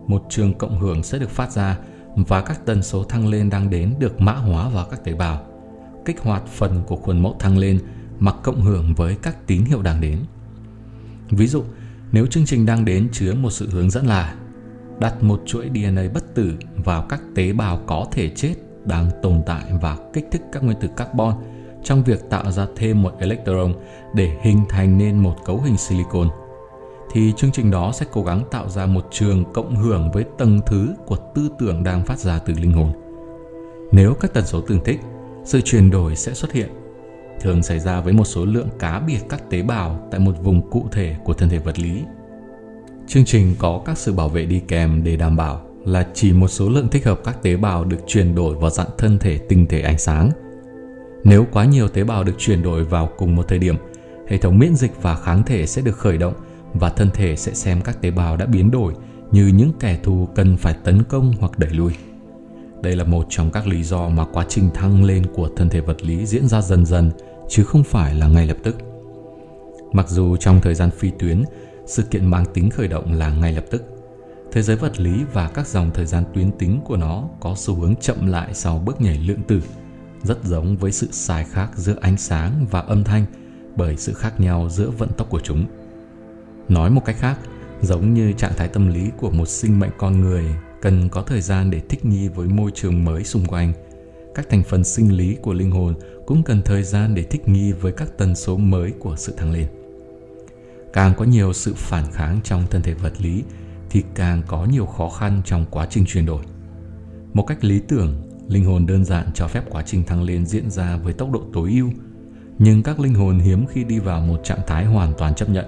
một 0.06 0.22
trường 0.28 0.54
cộng 0.54 0.78
hưởng 0.78 1.02
sẽ 1.02 1.18
được 1.18 1.30
phát 1.30 1.52
ra 1.52 1.78
và 2.16 2.42
các 2.42 2.66
tần 2.66 2.82
số 2.82 3.04
thăng 3.04 3.28
lên 3.28 3.50
đang 3.50 3.70
đến 3.70 3.94
được 3.98 4.20
mã 4.20 4.32
hóa 4.32 4.68
vào 4.68 4.86
các 4.90 5.04
tế 5.04 5.14
bào, 5.14 5.46
kích 6.04 6.20
hoạt 6.20 6.46
phần 6.46 6.82
của 6.86 6.96
khuôn 6.96 7.22
mẫu 7.22 7.36
thăng 7.38 7.58
lên 7.58 7.78
mà 8.18 8.32
cộng 8.32 8.60
hưởng 8.60 8.94
với 8.94 9.16
các 9.22 9.46
tín 9.46 9.64
hiệu 9.64 9.82
đang 9.82 10.00
đến. 10.00 10.18
Ví 11.30 11.46
dụ, 11.46 11.62
nếu 12.12 12.26
chương 12.26 12.46
trình 12.46 12.66
đang 12.66 12.84
đến 12.84 13.08
chứa 13.12 13.34
một 13.34 13.50
sự 13.50 13.70
hướng 13.70 13.90
dẫn 13.90 14.06
là 14.06 14.34
đặt 15.00 15.22
một 15.22 15.42
chuỗi 15.46 15.70
DNA 15.74 16.02
bất 16.14 16.34
tử 16.34 16.54
vào 16.84 17.02
các 17.08 17.20
tế 17.34 17.52
bào 17.52 17.80
có 17.86 18.06
thể 18.12 18.28
chết 18.28 18.54
đang 18.84 19.10
tồn 19.22 19.42
tại 19.46 19.64
và 19.80 19.96
kích 20.12 20.24
thích 20.30 20.42
các 20.52 20.64
nguyên 20.64 20.80
tử 20.80 20.88
carbon 20.96 21.34
trong 21.84 22.02
việc 22.02 22.30
tạo 22.30 22.50
ra 22.50 22.66
thêm 22.76 23.02
một 23.02 23.12
electron 23.18 23.74
để 24.14 24.36
hình 24.40 24.60
thành 24.68 24.98
nên 24.98 25.18
một 25.18 25.34
cấu 25.44 25.60
hình 25.60 25.76
silicon 25.76 26.28
thì 27.12 27.32
chương 27.36 27.52
trình 27.52 27.70
đó 27.70 27.92
sẽ 27.94 28.06
cố 28.12 28.22
gắng 28.22 28.44
tạo 28.50 28.68
ra 28.68 28.86
một 28.86 29.06
trường 29.10 29.44
cộng 29.52 29.76
hưởng 29.76 30.10
với 30.10 30.24
tầng 30.38 30.60
thứ 30.66 30.94
của 31.06 31.16
tư 31.34 31.48
tưởng 31.58 31.84
đang 31.84 32.04
phát 32.04 32.18
ra 32.18 32.38
từ 32.38 32.54
linh 32.54 32.72
hồn. 32.72 32.92
Nếu 33.92 34.14
các 34.20 34.34
tần 34.34 34.46
số 34.46 34.60
tương 34.60 34.84
thích, 34.84 35.00
sự 35.44 35.60
chuyển 35.60 35.90
đổi 35.90 36.16
sẽ 36.16 36.34
xuất 36.34 36.52
hiện 36.52 36.68
thường 37.40 37.62
xảy 37.62 37.78
ra 37.78 38.00
với 38.00 38.12
một 38.12 38.24
số 38.24 38.44
lượng 38.44 38.68
cá 38.78 39.00
biệt 39.00 39.18
các 39.28 39.50
tế 39.50 39.62
bào 39.62 40.08
tại 40.10 40.20
một 40.20 40.32
vùng 40.42 40.70
cụ 40.70 40.86
thể 40.92 41.16
của 41.24 41.32
thân 41.32 41.48
thể 41.48 41.58
vật 41.58 41.78
lý. 41.78 42.02
Chương 43.06 43.24
trình 43.24 43.54
có 43.58 43.82
các 43.84 43.98
sự 43.98 44.12
bảo 44.12 44.28
vệ 44.28 44.46
đi 44.46 44.60
kèm 44.68 45.04
để 45.04 45.16
đảm 45.16 45.36
bảo 45.36 45.60
là 45.84 46.06
chỉ 46.14 46.32
một 46.32 46.48
số 46.48 46.68
lượng 46.68 46.88
thích 46.88 47.06
hợp 47.06 47.20
các 47.24 47.42
tế 47.42 47.56
bào 47.56 47.84
được 47.84 47.98
chuyển 48.06 48.34
đổi 48.34 48.54
vào 48.54 48.70
dạng 48.70 48.90
thân 48.98 49.18
thể 49.18 49.38
tinh 49.38 49.66
thể 49.66 49.80
ánh 49.80 49.98
sáng. 49.98 50.30
Nếu 51.24 51.46
quá 51.52 51.64
nhiều 51.64 51.88
tế 51.88 52.04
bào 52.04 52.24
được 52.24 52.32
chuyển 52.38 52.62
đổi 52.62 52.84
vào 52.84 53.10
cùng 53.18 53.36
một 53.36 53.48
thời 53.48 53.58
điểm, 53.58 53.76
hệ 54.28 54.38
thống 54.38 54.58
miễn 54.58 54.74
dịch 54.74 55.02
và 55.02 55.16
kháng 55.16 55.42
thể 55.42 55.66
sẽ 55.66 55.82
được 55.82 55.98
khởi 55.98 56.18
động 56.18 56.34
và 56.74 56.90
thân 56.90 57.10
thể 57.14 57.36
sẽ 57.36 57.54
xem 57.54 57.82
các 57.82 58.02
tế 58.02 58.10
bào 58.10 58.36
đã 58.36 58.46
biến 58.46 58.70
đổi 58.70 58.94
như 59.30 59.46
những 59.46 59.72
kẻ 59.80 59.98
thù 60.02 60.28
cần 60.34 60.56
phải 60.56 60.74
tấn 60.84 61.02
công 61.04 61.32
hoặc 61.40 61.58
đẩy 61.58 61.70
lui. 61.70 61.92
Đây 62.82 62.96
là 62.96 63.04
một 63.04 63.26
trong 63.28 63.50
các 63.50 63.66
lý 63.66 63.82
do 63.82 64.08
mà 64.08 64.24
quá 64.32 64.44
trình 64.48 64.70
thăng 64.74 65.04
lên 65.04 65.26
của 65.34 65.48
thân 65.56 65.68
thể 65.68 65.80
vật 65.80 66.02
lý 66.02 66.26
diễn 66.26 66.48
ra 66.48 66.60
dần 66.60 66.86
dần 66.86 67.10
chứ 67.48 67.64
không 67.64 67.84
phải 67.84 68.14
là 68.14 68.28
ngay 68.28 68.46
lập 68.46 68.56
tức. 68.62 68.76
Mặc 69.92 70.08
dù 70.08 70.36
trong 70.36 70.60
thời 70.60 70.74
gian 70.74 70.90
phi 70.90 71.10
tuyến, 71.18 71.44
sự 71.86 72.02
kiện 72.02 72.26
mang 72.26 72.44
tính 72.54 72.70
khởi 72.70 72.88
động 72.88 73.12
là 73.12 73.30
ngay 73.30 73.52
lập 73.52 73.64
tức, 73.70 73.84
thế 74.52 74.62
giới 74.62 74.76
vật 74.76 75.00
lý 75.00 75.24
và 75.32 75.48
các 75.48 75.66
dòng 75.66 75.90
thời 75.94 76.06
gian 76.06 76.24
tuyến 76.34 76.50
tính 76.58 76.80
của 76.84 76.96
nó 76.96 77.24
có 77.40 77.54
xu 77.56 77.74
hướng 77.74 77.96
chậm 77.96 78.26
lại 78.26 78.54
sau 78.54 78.78
bước 78.78 79.00
nhảy 79.00 79.18
lượng 79.18 79.42
tử, 79.48 79.62
rất 80.24 80.44
giống 80.44 80.76
với 80.76 80.92
sự 80.92 81.08
sai 81.12 81.44
khác 81.44 81.70
giữa 81.76 81.96
ánh 82.00 82.16
sáng 82.16 82.66
và 82.70 82.80
âm 82.80 83.04
thanh 83.04 83.26
bởi 83.76 83.96
sự 83.96 84.14
khác 84.14 84.40
nhau 84.40 84.68
giữa 84.70 84.90
vận 84.90 85.08
tốc 85.16 85.30
của 85.30 85.40
chúng. 85.40 85.66
Nói 86.68 86.90
một 86.90 87.04
cách 87.04 87.16
khác, 87.18 87.38
giống 87.82 88.14
như 88.14 88.32
trạng 88.32 88.54
thái 88.56 88.68
tâm 88.68 88.88
lý 88.88 89.10
của 89.16 89.30
một 89.30 89.48
sinh 89.48 89.78
mệnh 89.78 89.92
con 89.98 90.20
người 90.20 90.44
cần 90.82 91.08
có 91.08 91.22
thời 91.22 91.40
gian 91.40 91.70
để 91.70 91.80
thích 91.88 92.04
nghi 92.04 92.28
với 92.28 92.48
môi 92.48 92.70
trường 92.74 93.04
mới 93.04 93.24
xung 93.24 93.46
quanh– 93.46 93.72
các 94.34 94.48
thành 94.48 94.62
phần 94.62 94.84
sinh 94.84 95.16
lý 95.16 95.36
của 95.42 95.52
linh 95.52 95.70
hồn 95.70 95.94
cũng 96.26 96.42
cần 96.42 96.62
thời 96.62 96.82
gian 96.82 97.14
để 97.14 97.22
thích 97.22 97.48
nghi 97.48 97.72
với 97.72 97.92
các 97.92 98.18
tần 98.18 98.34
số 98.34 98.56
mới 98.56 98.92
của 98.98 99.16
sự 99.16 99.34
thăng 99.36 99.52
lên. 99.52 99.66
Càng 100.92 101.14
có 101.16 101.24
nhiều 101.24 101.52
sự 101.52 101.74
phản 101.76 102.04
kháng 102.12 102.40
trong 102.44 102.66
thân 102.70 102.82
thể 102.82 102.94
vật 102.94 103.12
lý 103.18 103.44
thì 103.90 104.04
càng 104.14 104.42
có 104.46 104.64
nhiều 104.64 104.86
khó 104.86 105.08
khăn 105.08 105.42
trong 105.44 105.66
quá 105.70 105.86
trình 105.90 106.04
chuyển 106.06 106.26
đổi. 106.26 106.44
Một 107.34 107.42
cách 107.46 107.64
lý 107.64 107.80
tưởng, 107.88 108.29
linh 108.50 108.64
hồn 108.64 108.86
đơn 108.86 109.04
giản 109.04 109.26
cho 109.34 109.48
phép 109.48 109.64
quá 109.70 109.82
trình 109.86 110.04
thăng 110.04 110.22
lên 110.22 110.46
diễn 110.46 110.70
ra 110.70 110.96
với 110.96 111.12
tốc 111.12 111.30
độ 111.32 111.42
tối 111.52 111.70
ưu, 111.70 111.90
nhưng 112.58 112.82
các 112.82 113.00
linh 113.00 113.14
hồn 113.14 113.38
hiếm 113.38 113.66
khi 113.66 113.84
đi 113.84 113.98
vào 113.98 114.20
một 114.20 114.40
trạng 114.44 114.60
thái 114.66 114.84
hoàn 114.84 115.12
toàn 115.18 115.34
chấp 115.34 115.48
nhận. 115.48 115.66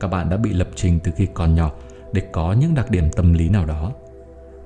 Các 0.00 0.08
bạn 0.08 0.30
đã 0.30 0.36
bị 0.36 0.52
lập 0.52 0.68
trình 0.74 1.00
từ 1.04 1.12
khi 1.16 1.26
còn 1.34 1.54
nhỏ 1.54 1.72
để 2.12 2.22
có 2.32 2.52
những 2.52 2.74
đặc 2.74 2.90
điểm 2.90 3.04
tâm 3.16 3.32
lý 3.32 3.48
nào 3.48 3.66
đó 3.66 3.92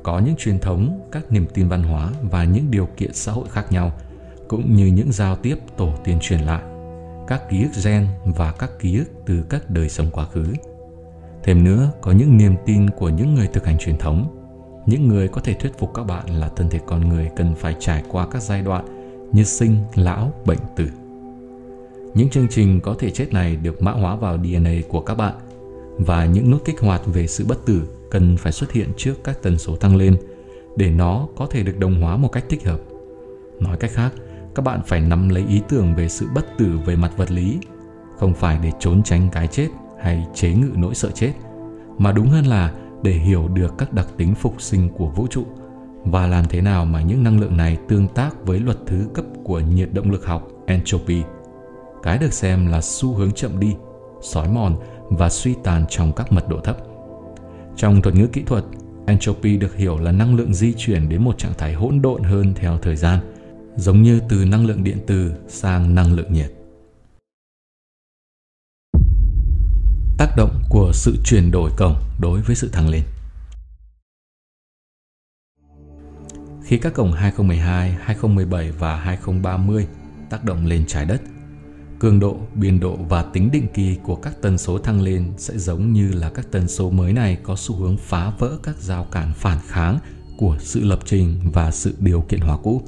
có 0.03 0.19
những 0.19 0.37
truyền 0.37 0.59
thống, 0.59 1.09
các 1.13 1.33
niềm 1.33 1.47
tin 1.55 1.69
văn 1.69 1.83
hóa 1.83 2.11
và 2.23 2.45
những 2.45 2.71
điều 2.71 2.89
kiện 2.97 3.15
xã 3.15 3.33
hội 3.33 3.49
khác 3.51 3.73
nhau, 3.73 3.93
cũng 4.49 4.77
như 4.77 4.87
những 4.87 5.13
giao 5.13 5.37
tiếp 5.37 5.59
tổ 5.77 5.93
tiên 6.05 6.19
truyền 6.21 6.41
lại, 6.41 6.63
các 7.27 7.51
ký 7.51 7.63
ức 7.63 7.71
gen 7.85 8.07
và 8.25 8.53
các 8.53 8.71
ký 8.79 8.99
ức 8.99 9.05
từ 9.27 9.45
các 9.51 9.71
đời 9.71 9.89
sống 9.89 10.11
quá 10.13 10.25
khứ. 10.25 10.45
Thêm 11.43 11.65
nữa, 11.65 11.91
có 12.01 12.13
những 12.13 12.37
niềm 12.37 12.55
tin 12.67 12.91
của 12.91 13.09
những 13.09 13.35
người 13.35 13.47
thực 13.47 13.67
hành 13.67 13.79
truyền 13.79 13.99
thống, 13.99 14.38
những 14.89 15.09
người 15.09 15.29
có 15.29 15.41
thể 15.41 15.55
thuyết 15.55 15.79
phục 15.79 15.95
các 15.95 16.05
bạn 16.05 16.27
là 16.29 16.49
thân 16.49 16.69
thể 16.69 16.81
con 16.87 17.09
người 17.09 17.31
cần 17.37 17.55
phải 17.55 17.77
trải 17.81 18.03
qua 18.09 18.27
các 18.31 18.43
giai 18.43 18.63
đoạn 18.63 18.85
như 19.33 19.45
sinh, 19.45 19.77
lão, 19.95 20.33
bệnh 20.47 20.59
tử. 20.77 20.89
Những 22.15 22.29
chương 22.31 22.49
trình 22.51 22.81
có 22.81 22.95
thể 22.99 23.11
chết 23.11 23.33
này 23.33 23.57
được 23.57 23.83
mã 23.83 23.91
hóa 23.91 24.17
vào 24.17 24.39
DNA 24.39 24.75
của 24.89 25.01
các 25.01 25.15
bạn 25.15 25.35
và 25.99 26.27
những 26.27 26.51
nút 26.51 26.65
kích 26.65 26.81
hoạt 26.81 27.03
về 27.07 27.27
sự 27.27 27.45
bất 27.49 27.67
tử 27.67 27.83
cần 28.11 28.37
phải 28.37 28.53
xuất 28.53 28.73
hiện 28.73 28.89
trước 28.97 29.15
các 29.25 29.43
tần 29.43 29.59
số 29.59 29.77
tăng 29.77 29.97
lên 29.97 30.17
để 30.77 30.91
nó 30.91 31.29
có 31.37 31.47
thể 31.47 31.63
được 31.63 31.79
đồng 31.79 32.01
hóa 32.01 32.17
một 32.17 32.29
cách 32.29 32.45
thích 32.49 32.67
hợp. 32.67 32.81
Nói 33.61 33.77
cách 33.77 33.91
khác, 33.95 34.13
các 34.55 34.63
bạn 34.63 34.81
phải 34.87 35.01
nắm 35.01 35.29
lấy 35.29 35.45
ý 35.49 35.61
tưởng 35.69 35.95
về 35.95 36.09
sự 36.09 36.27
bất 36.35 36.59
tử 36.59 36.79
về 36.87 36.97
mặt 36.97 37.13
vật 37.17 37.31
lý, 37.31 37.59
không 38.19 38.35
phải 38.35 38.59
để 38.63 38.73
trốn 38.81 39.03
tránh 39.03 39.29
cái 39.33 39.47
chết 39.47 39.69
hay 40.01 40.27
chế 40.35 40.53
ngự 40.53 40.71
nỗi 40.75 40.95
sợ 40.95 41.11
chết, 41.15 41.33
mà 41.99 42.13
đúng 42.13 42.29
hơn 42.29 42.47
là 42.47 42.73
để 43.03 43.13
hiểu 43.13 43.49
được 43.49 43.75
các 43.79 43.93
đặc 43.93 44.09
tính 44.17 44.35
phục 44.35 44.63
sinh 44.63 44.89
của 44.89 45.09
vũ 45.09 45.27
trụ 45.27 45.45
và 46.05 46.27
làm 46.27 46.45
thế 46.49 46.61
nào 46.61 46.85
mà 46.85 47.03
những 47.03 47.23
năng 47.23 47.41
lượng 47.41 47.57
này 47.57 47.77
tương 47.89 48.09
tác 48.09 48.47
với 48.47 48.61
luật 48.61 48.79
thứ 48.87 49.09
cấp 49.15 49.25
của 49.45 49.61
nhiệt 49.61 49.89
động 49.93 50.11
lực 50.11 50.27
học 50.27 50.49
entropy. 50.67 51.23
Cái 52.03 52.19
được 52.19 52.33
xem 52.33 52.67
là 52.67 52.81
xu 52.81 53.15
hướng 53.15 53.33
chậm 53.33 53.61
đi, 53.61 53.75
sói 54.23 54.49
mòn 54.49 54.77
và 55.11 55.29
suy 55.29 55.55
tàn 55.65 55.85
trong 55.89 56.13
các 56.13 56.33
mật 56.33 56.49
độ 56.49 56.61
thấp. 56.61 56.77
Trong 57.77 58.03
thuật 58.03 58.15
ngữ 58.15 58.27
kỹ 58.27 58.43
thuật, 58.47 58.65
entropy 59.07 59.57
được 59.57 59.77
hiểu 59.77 59.99
là 59.99 60.13
năng 60.13 60.37
lượng 60.37 60.55
di 60.55 60.73
chuyển 60.73 61.09
đến 61.09 61.23
một 61.23 61.39
trạng 61.39 61.55
thái 61.59 61.75
hỗn 61.75 62.03
độn 62.03 62.23
hơn 62.23 62.55
theo 62.55 62.79
thời 62.79 62.97
gian, 62.97 63.19
giống 63.77 64.03
như 64.03 64.21
từ 64.29 64.45
năng 64.45 64.67
lượng 64.67 64.85
điện 64.85 64.99
từ 65.07 65.33
sang 65.49 65.95
năng 65.95 66.13
lượng 66.13 66.33
nhiệt. 66.33 66.58
Tác 70.19 70.37
động 70.37 70.63
của 70.69 70.91
sự 70.95 71.17
chuyển 71.25 71.51
đổi 71.51 71.71
cổng 71.77 71.97
đối 72.21 72.41
với 72.41 72.57
sự 72.57 72.69
thăng 72.73 72.89
lên. 72.89 73.03
Khi 76.63 76.79
các 76.79 76.95
cổng 76.95 77.13
2012, 77.13 77.91
2017 78.01 78.71
và 78.71 78.97
2030 78.97 79.87
tác 80.31 80.45
động 80.45 80.67
lên 80.67 80.85
trái 80.87 81.05
đất– 81.05 81.21
cường 81.99 82.21
độ, 82.21 82.37
biên 82.55 82.81
độ 82.81 82.97
và 82.97 83.23
tính 83.23 83.51
định 83.51 83.67
kỳ 83.75 83.97
của 84.03 84.17
các 84.17 84.33
tần 84.43 84.59
số 84.59 84.79
thăng 84.79 85.03
lên 85.03 85.33
sẽ 85.37 85.59
giống 85.59 85.93
như 85.93 86.13
là 86.13 86.31
các 86.31 86.47
tần 86.51 86.69
số 86.69 86.91
mới 86.91 87.13
này 87.13 87.39
có 87.43 87.57
xu 87.57 87.77
hướng 87.77 87.97
phá 87.97 88.33
vỡ 88.39 88.59
các 88.63 88.77
rào 88.77 89.07
cản 89.13 89.33
phản 89.35 89.59
kháng 89.67 89.99
của 90.39 90.57
sự 90.61 90.85
lập 90.85 90.99
trình 91.05 91.41
và 91.53 91.71
sự 91.71 91.95
điều 91.99 92.21
kiện 92.21 92.41
hóa 92.41 92.57
cũ. 92.63 92.83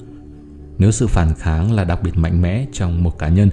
Nếu 0.79 0.91
sự 0.91 1.07
phản 1.07 1.35
kháng 1.35 1.73
là 1.73 1.85
đặc 1.85 2.03
biệt 2.03 2.17
mạnh 2.17 2.43
mẽ 2.43 2.67
trong 2.73 3.03
một 3.03 3.19
cá 3.19 3.29
nhân, 3.29 3.51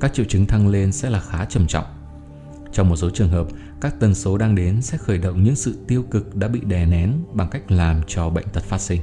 các 0.00 0.14
triệu 0.14 0.26
chứng 0.28 0.46
thăng 0.46 0.68
lên 0.68 0.92
sẽ 0.92 1.10
là 1.10 1.20
khá 1.20 1.44
trầm 1.44 1.66
trọng. 1.66 1.84
Trong 2.72 2.88
một 2.88 2.96
số 2.96 3.10
trường 3.10 3.28
hợp, 3.28 3.46
các 3.80 4.00
tần 4.00 4.14
số 4.14 4.38
đang 4.38 4.54
đến 4.54 4.82
sẽ 4.82 4.98
khởi 4.98 5.18
động 5.18 5.44
những 5.44 5.56
sự 5.56 5.78
tiêu 5.88 6.04
cực 6.10 6.36
đã 6.36 6.48
bị 6.48 6.60
đè 6.60 6.86
nén 6.86 7.12
bằng 7.32 7.48
cách 7.50 7.70
làm 7.70 8.00
cho 8.06 8.30
bệnh 8.30 8.48
tật 8.52 8.64
phát 8.64 8.80
sinh. 8.80 9.00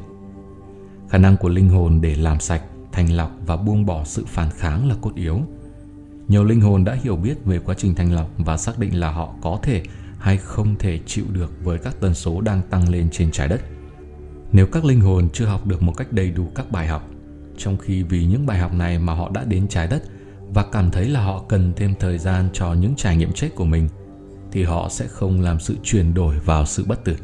Khả 1.10 1.18
năng 1.18 1.38
của 1.38 1.50
linh 1.50 1.70
hồn 1.70 2.02
để 2.02 2.16
làm 2.16 2.40
sạch, 2.40 2.62
thanh 2.92 3.14
lọc 3.14 3.32
và 3.46 3.58
buông 3.58 3.86
bỏ 3.86 4.04
sự 4.04 4.26
phản 4.28 4.50
kháng 4.58 4.90
là 4.90 4.96
cốt 5.02 5.12
yếu. 5.16 5.42
Nhiều 6.28 6.44
linh 6.44 6.62
hồn 6.62 6.84
đã 6.84 6.98
hiểu 7.04 7.16
biết 7.16 7.46
về 7.46 7.60
quá 7.60 7.76
trình 7.78 7.96
thanh 7.96 8.14
lọc 8.14 8.32
và 8.38 8.58
xác 8.58 8.80
định 8.80 9.00
là 9.00 9.12
họ 9.12 9.34
có 9.42 9.60
thể 9.64 9.84
hay 10.20 10.38
không 10.38 10.76
thể 10.80 11.00
chịu 11.06 11.26
được 11.32 11.52
với 11.64 11.78
các 11.78 11.96
tần 12.00 12.14
số 12.14 12.42
đang 12.42 12.62
tăng 12.70 12.90
lên 12.90 13.10
trên 13.12 13.32
trái 13.32 13.48
đất. 13.48 13.62
Nếu 14.52 14.68
các 14.68 14.86
linh 14.86 15.02
hồn 15.02 15.30
chưa 15.34 15.46
học 15.46 15.68
được 15.68 15.82
một 15.82 15.94
cách 15.98 16.14
đầy 16.14 16.32
đủ 16.32 16.48
các 16.56 16.72
bài 16.72 16.88
học, 16.88 17.10
trong 17.58 17.78
khi 17.78 18.04
vì 18.04 18.26
những 18.26 18.46
bài 18.46 18.60
học 18.60 18.74
này 18.74 19.00
mà 19.00 19.14
họ 19.14 19.32
đã 19.34 19.44
đến 19.44 19.68
trái 19.68 19.88
đất 19.88 20.04
và 20.54 20.66
cảm 20.72 20.92
thấy 20.92 21.10
là 21.10 21.22
họ 21.22 21.44
cần 21.50 21.74
thêm 21.76 21.94
thời 22.00 22.18
gian 22.18 22.50
cho 22.54 22.74
những 22.74 22.94
trải 22.96 23.18
nghiệm 23.18 23.32
chết 23.32 23.50
của 23.56 23.66
mình 23.66 23.90
thì 24.52 24.64
họ 24.64 24.90
sẽ 24.90 25.08
không 25.08 25.42
làm 25.42 25.60
sự 25.60 25.76
chuyển 25.84 26.14
đổi 26.14 26.40
vào 26.40 26.66
sự 26.66 26.86
bất 26.88 27.04
tử. 27.04 27.16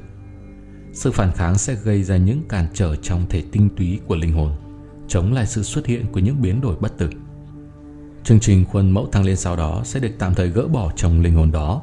Sự 0.93 1.11
phản 1.11 1.31
kháng 1.31 1.57
sẽ 1.57 1.75
gây 1.75 2.03
ra 2.03 2.17
những 2.17 2.43
cản 2.49 2.67
trở 2.73 2.95
trong 2.95 3.25
thể 3.29 3.43
tinh 3.51 3.69
túy 3.77 3.99
của 4.07 4.15
linh 4.15 4.33
hồn, 4.33 4.51
chống 5.07 5.33
lại 5.33 5.45
sự 5.45 5.63
xuất 5.63 5.85
hiện 5.85 6.05
của 6.11 6.19
những 6.19 6.41
biến 6.41 6.61
đổi 6.61 6.75
bất 6.75 6.97
tử. 6.97 7.09
Chương 8.23 8.39
trình 8.39 8.65
khuôn 8.65 8.91
mẫu 8.91 9.07
thăng 9.11 9.25
lên 9.25 9.35
sau 9.35 9.55
đó 9.55 9.81
sẽ 9.85 9.99
được 9.99 10.11
tạm 10.19 10.33
thời 10.33 10.49
gỡ 10.49 10.67
bỏ 10.67 10.91
trong 10.95 11.21
linh 11.21 11.33
hồn 11.33 11.51
đó. 11.51 11.81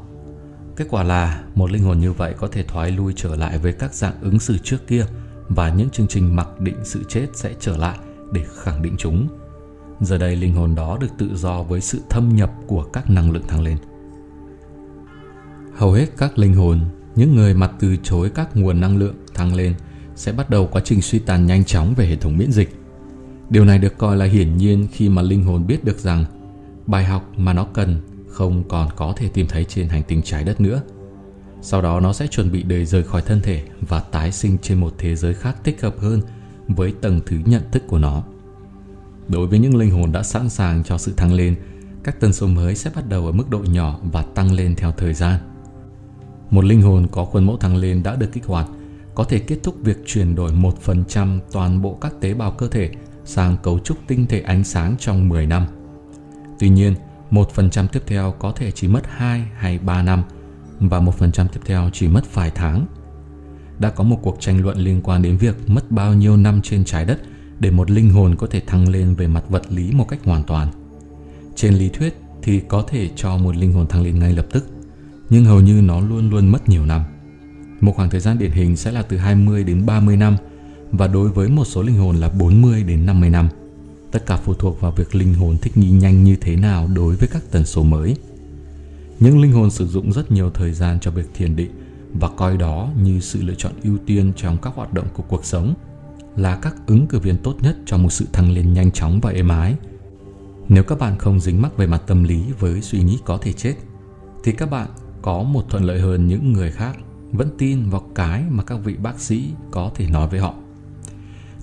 Kết 0.76 0.86
quả 0.90 1.02
là 1.02 1.42
một 1.54 1.70
linh 1.70 1.82
hồn 1.82 2.00
như 2.00 2.12
vậy 2.12 2.34
có 2.36 2.48
thể 2.48 2.62
thoái 2.62 2.90
lui 2.90 3.12
trở 3.16 3.36
lại 3.36 3.58
với 3.58 3.72
các 3.72 3.94
dạng 3.94 4.20
ứng 4.20 4.38
xử 4.38 4.58
trước 4.58 4.86
kia 4.86 5.06
và 5.48 5.70
những 5.70 5.90
chương 5.90 6.06
trình 6.06 6.36
mặc 6.36 6.60
định 6.60 6.76
sự 6.84 7.04
chết 7.08 7.26
sẽ 7.34 7.54
trở 7.60 7.76
lại 7.76 7.98
để 8.32 8.44
khẳng 8.62 8.82
định 8.82 8.94
chúng. 8.98 9.28
Giờ 10.00 10.18
đây 10.18 10.36
linh 10.36 10.54
hồn 10.54 10.74
đó 10.74 10.98
được 11.00 11.08
tự 11.18 11.36
do 11.36 11.62
với 11.62 11.80
sự 11.80 12.00
thâm 12.08 12.36
nhập 12.36 12.52
của 12.66 12.82
các 12.82 13.10
năng 13.10 13.30
lượng 13.30 13.46
thăng 13.48 13.62
lên. 13.62 13.76
Hầu 15.76 15.92
hết 15.92 16.06
các 16.16 16.38
linh 16.38 16.54
hồn, 16.54 16.80
những 17.16 17.34
người 17.34 17.54
mà 17.54 17.66
từ 17.66 17.96
chối 17.96 18.30
các 18.30 18.56
nguồn 18.56 18.80
năng 18.80 18.96
lượng 18.96 19.14
thăng 19.34 19.54
lên 19.54 19.74
sẽ 20.14 20.32
bắt 20.32 20.50
đầu 20.50 20.68
quá 20.72 20.82
trình 20.84 21.02
suy 21.02 21.18
tàn 21.18 21.46
nhanh 21.46 21.64
chóng 21.64 21.94
về 21.96 22.06
hệ 22.06 22.16
thống 22.16 22.38
miễn 22.38 22.52
dịch. 22.52 22.76
Điều 23.50 23.64
này 23.64 23.78
được 23.78 23.98
coi 23.98 24.16
là 24.16 24.24
hiển 24.24 24.56
nhiên 24.56 24.88
khi 24.92 25.08
mà 25.08 25.22
linh 25.22 25.44
hồn 25.44 25.66
biết 25.66 25.84
được 25.84 25.98
rằng 25.98 26.24
bài 26.86 27.04
học 27.04 27.30
mà 27.36 27.52
nó 27.52 27.64
cần 27.64 28.00
không 28.28 28.64
còn 28.68 28.88
có 28.96 29.12
thể 29.16 29.28
tìm 29.28 29.46
thấy 29.46 29.64
trên 29.64 29.88
hành 29.88 30.02
tinh 30.02 30.22
trái 30.24 30.44
đất 30.44 30.60
nữa. 30.60 30.82
Sau 31.62 31.82
đó 31.82 32.00
nó 32.00 32.12
sẽ 32.12 32.26
chuẩn 32.26 32.52
bị 32.52 32.62
đời 32.62 32.86
rời 32.86 33.02
khỏi 33.02 33.22
thân 33.22 33.40
thể 33.40 33.64
và 33.88 34.00
tái 34.00 34.32
sinh 34.32 34.58
trên 34.62 34.80
một 34.80 34.94
thế 34.98 35.16
giới 35.16 35.34
khác 35.34 35.56
thích 35.64 35.82
hợp 35.82 35.94
hơn 35.98 36.20
với 36.68 36.92
tầng 37.00 37.20
thứ 37.26 37.36
nhận 37.44 37.62
thức 37.72 37.82
của 37.88 37.98
nó. 37.98 38.22
Đối 39.30 39.46
với 39.46 39.58
những 39.58 39.76
linh 39.76 39.90
hồn 39.90 40.12
đã 40.12 40.22
sẵn 40.22 40.48
sàng 40.48 40.84
cho 40.84 40.98
sự 40.98 41.12
thăng 41.16 41.32
lên, 41.32 41.56
các 42.04 42.20
tần 42.20 42.32
số 42.32 42.46
mới 42.46 42.74
sẽ 42.74 42.90
bắt 42.94 43.08
đầu 43.08 43.26
ở 43.26 43.32
mức 43.32 43.50
độ 43.50 43.58
nhỏ 43.58 43.98
và 44.12 44.22
tăng 44.22 44.52
lên 44.52 44.74
theo 44.76 44.92
thời 44.92 45.14
gian. 45.14 45.38
Một 46.50 46.64
linh 46.64 46.82
hồn 46.82 47.06
có 47.10 47.24
khuôn 47.24 47.44
mẫu 47.44 47.56
thăng 47.56 47.76
lên 47.76 48.02
đã 48.02 48.16
được 48.16 48.32
kích 48.32 48.46
hoạt, 48.46 48.66
có 49.14 49.24
thể 49.24 49.38
kết 49.38 49.58
thúc 49.62 49.74
việc 49.80 49.96
chuyển 50.06 50.34
đổi 50.34 50.52
1% 50.52 51.38
toàn 51.52 51.82
bộ 51.82 51.98
các 52.00 52.12
tế 52.20 52.34
bào 52.34 52.50
cơ 52.50 52.68
thể 52.68 52.90
sang 53.24 53.56
cấu 53.62 53.78
trúc 53.78 53.98
tinh 54.06 54.26
thể 54.26 54.40
ánh 54.40 54.64
sáng 54.64 54.94
trong 54.98 55.28
10 55.28 55.46
năm. 55.46 55.66
Tuy 56.58 56.68
nhiên, 56.68 56.94
1% 57.30 57.86
tiếp 57.86 58.02
theo 58.06 58.34
có 58.38 58.52
thể 58.52 58.70
chỉ 58.70 58.88
mất 58.88 59.02
2 59.06 59.44
hay 59.54 59.78
3 59.78 60.02
năm 60.02 60.22
và 60.80 61.00
1% 61.00 61.46
tiếp 61.48 61.60
theo 61.64 61.90
chỉ 61.92 62.08
mất 62.08 62.34
vài 62.34 62.50
tháng. 62.54 62.86
Đã 63.78 63.90
có 63.90 64.04
một 64.04 64.18
cuộc 64.22 64.36
tranh 64.40 64.62
luận 64.62 64.78
liên 64.78 65.00
quan 65.02 65.22
đến 65.22 65.36
việc 65.36 65.56
mất 65.66 65.90
bao 65.90 66.14
nhiêu 66.14 66.36
năm 66.36 66.60
trên 66.62 66.84
trái 66.84 67.04
đất 67.04 67.20
để 67.60 67.70
một 67.70 67.90
linh 67.90 68.10
hồn 68.10 68.34
có 68.34 68.46
thể 68.46 68.60
thăng 68.60 68.88
lên 68.88 69.14
về 69.14 69.26
mặt 69.26 69.44
vật 69.48 69.62
lý 69.72 69.92
một 69.92 70.08
cách 70.08 70.20
hoàn 70.24 70.42
toàn. 70.42 70.68
Trên 71.56 71.74
lý 71.74 71.88
thuyết 71.88 72.16
thì 72.42 72.60
có 72.68 72.84
thể 72.88 73.10
cho 73.16 73.36
một 73.36 73.56
linh 73.56 73.72
hồn 73.72 73.86
thăng 73.86 74.02
lên 74.02 74.18
ngay 74.18 74.32
lập 74.32 74.46
tức, 74.52 74.66
nhưng 75.30 75.44
hầu 75.44 75.60
như 75.60 75.80
nó 75.82 76.00
luôn 76.00 76.30
luôn 76.30 76.48
mất 76.48 76.68
nhiều 76.68 76.86
năm. 76.86 77.02
Một 77.80 77.92
khoảng 77.96 78.10
thời 78.10 78.20
gian 78.20 78.38
điển 78.38 78.50
hình 78.50 78.76
sẽ 78.76 78.92
là 78.92 79.02
từ 79.02 79.16
20 79.16 79.64
đến 79.64 79.86
30 79.86 80.16
năm 80.16 80.36
và 80.92 81.06
đối 81.06 81.28
với 81.28 81.48
một 81.48 81.64
số 81.64 81.82
linh 81.82 81.96
hồn 81.96 82.16
là 82.16 82.28
40 82.28 82.82
đến 82.82 83.06
50 83.06 83.30
năm. 83.30 83.48
Tất 84.10 84.26
cả 84.26 84.36
phụ 84.36 84.54
thuộc 84.54 84.80
vào 84.80 84.92
việc 84.92 85.14
linh 85.14 85.34
hồn 85.34 85.56
thích 85.62 85.76
nghi 85.76 85.90
nhanh 85.90 86.24
như 86.24 86.36
thế 86.36 86.56
nào 86.56 86.88
đối 86.94 87.16
với 87.16 87.28
các 87.28 87.42
tần 87.50 87.64
số 87.64 87.82
mới. 87.82 88.16
Những 89.20 89.40
linh 89.40 89.52
hồn 89.52 89.70
sử 89.70 89.86
dụng 89.86 90.12
rất 90.12 90.32
nhiều 90.32 90.50
thời 90.50 90.72
gian 90.72 91.00
cho 91.00 91.10
việc 91.10 91.34
thiền 91.34 91.56
định 91.56 91.70
và 92.14 92.28
coi 92.28 92.56
đó 92.56 92.90
như 93.02 93.20
sự 93.20 93.42
lựa 93.42 93.54
chọn 93.54 93.72
ưu 93.84 93.98
tiên 94.06 94.32
trong 94.36 94.56
các 94.62 94.74
hoạt 94.74 94.92
động 94.92 95.06
của 95.14 95.22
cuộc 95.22 95.44
sống 95.44 95.74
là 96.36 96.56
các 96.56 96.76
ứng 96.86 97.06
cử 97.06 97.18
viên 97.18 97.36
tốt 97.36 97.56
nhất 97.60 97.76
cho 97.86 97.98
một 97.98 98.10
sự 98.10 98.26
thăng 98.32 98.50
lên 98.50 98.72
nhanh 98.72 98.90
chóng 98.90 99.20
và 99.22 99.30
êm 99.30 99.48
ái. 99.48 99.74
Nếu 100.68 100.84
các 100.84 100.98
bạn 100.98 101.18
không 101.18 101.40
dính 101.40 101.62
mắc 101.62 101.76
về 101.76 101.86
mặt 101.86 102.02
tâm 102.06 102.24
lý 102.24 102.42
với 102.58 102.82
suy 102.82 103.02
nghĩ 103.02 103.18
có 103.24 103.38
thể 103.42 103.52
chết, 103.52 103.74
thì 104.44 104.52
các 104.52 104.70
bạn 104.70 104.88
có 105.22 105.42
một 105.42 105.64
thuận 105.68 105.84
lợi 105.84 106.00
hơn 106.00 106.26
những 106.26 106.52
người 106.52 106.70
khác 106.70 106.96
vẫn 107.32 107.48
tin 107.58 107.90
vào 107.90 108.02
cái 108.14 108.44
mà 108.48 108.62
các 108.62 108.78
vị 108.84 108.94
bác 108.94 109.20
sĩ 109.20 109.50
có 109.70 109.90
thể 109.94 110.06
nói 110.08 110.28
với 110.28 110.40
họ. 110.40 110.54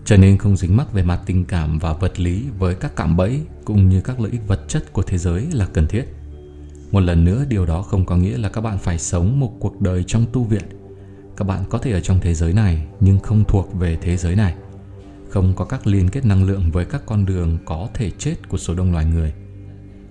Cho 0.06 0.18
nên 0.18 0.38
không 0.38 0.58
dính 0.58 0.78
mắc 0.78 0.94
về 0.94 1.04
mặt 1.04 1.22
tình 1.26 1.46
cảm 1.46 1.80
và 1.80 1.94
vật 1.94 2.20
lý 2.20 2.46
với 2.60 2.76
các 2.76 2.96
cạm 2.96 3.18
bẫy 3.18 3.42
cũng 3.66 3.90
như 3.90 4.02
các 4.02 4.20
lợi 4.20 4.32
ích 4.32 4.48
vật 4.48 4.62
chất 4.68 4.94
của 4.94 5.02
thế 5.02 5.18
giới 5.18 5.48
là 5.52 5.66
cần 5.66 5.88
thiết. 5.88 6.06
Một 6.92 7.00
lần 7.00 7.26
nữa 7.26 7.46
điều 7.50 7.66
đó 7.66 7.82
không 7.82 8.06
có 8.06 8.18
nghĩa 8.18 8.38
là 8.38 8.50
các 8.50 8.62
bạn 8.62 8.78
phải 8.78 9.00
sống 9.00 9.40
một 9.40 9.54
cuộc 9.60 9.82
đời 9.82 10.04
trong 10.08 10.26
tu 10.34 10.44
viện. 10.44 10.64
Các 11.38 11.48
bạn 11.48 11.64
có 11.70 11.78
thể 11.78 11.92
ở 11.92 12.00
trong 12.00 12.20
thế 12.22 12.34
giới 12.34 12.54
này 12.54 12.88
nhưng 13.00 13.20
không 13.20 13.44
thuộc 13.48 13.74
về 13.74 13.98
thế 14.02 14.18
giới 14.18 14.36
này. 14.36 14.56
Không 15.30 15.54
có 15.56 15.66
các 15.66 15.88
liên 15.88 16.10
kết 16.10 16.26
năng 16.26 16.44
lượng 16.44 16.72
với 16.72 16.86
các 16.86 17.02
con 17.06 17.26
đường 17.26 17.58
có 17.66 17.90
thể 17.94 18.12
chết 18.18 18.36
của 18.50 18.58
số 18.58 18.76
đông 18.76 18.92
loài 18.92 19.06
người. 19.06 19.34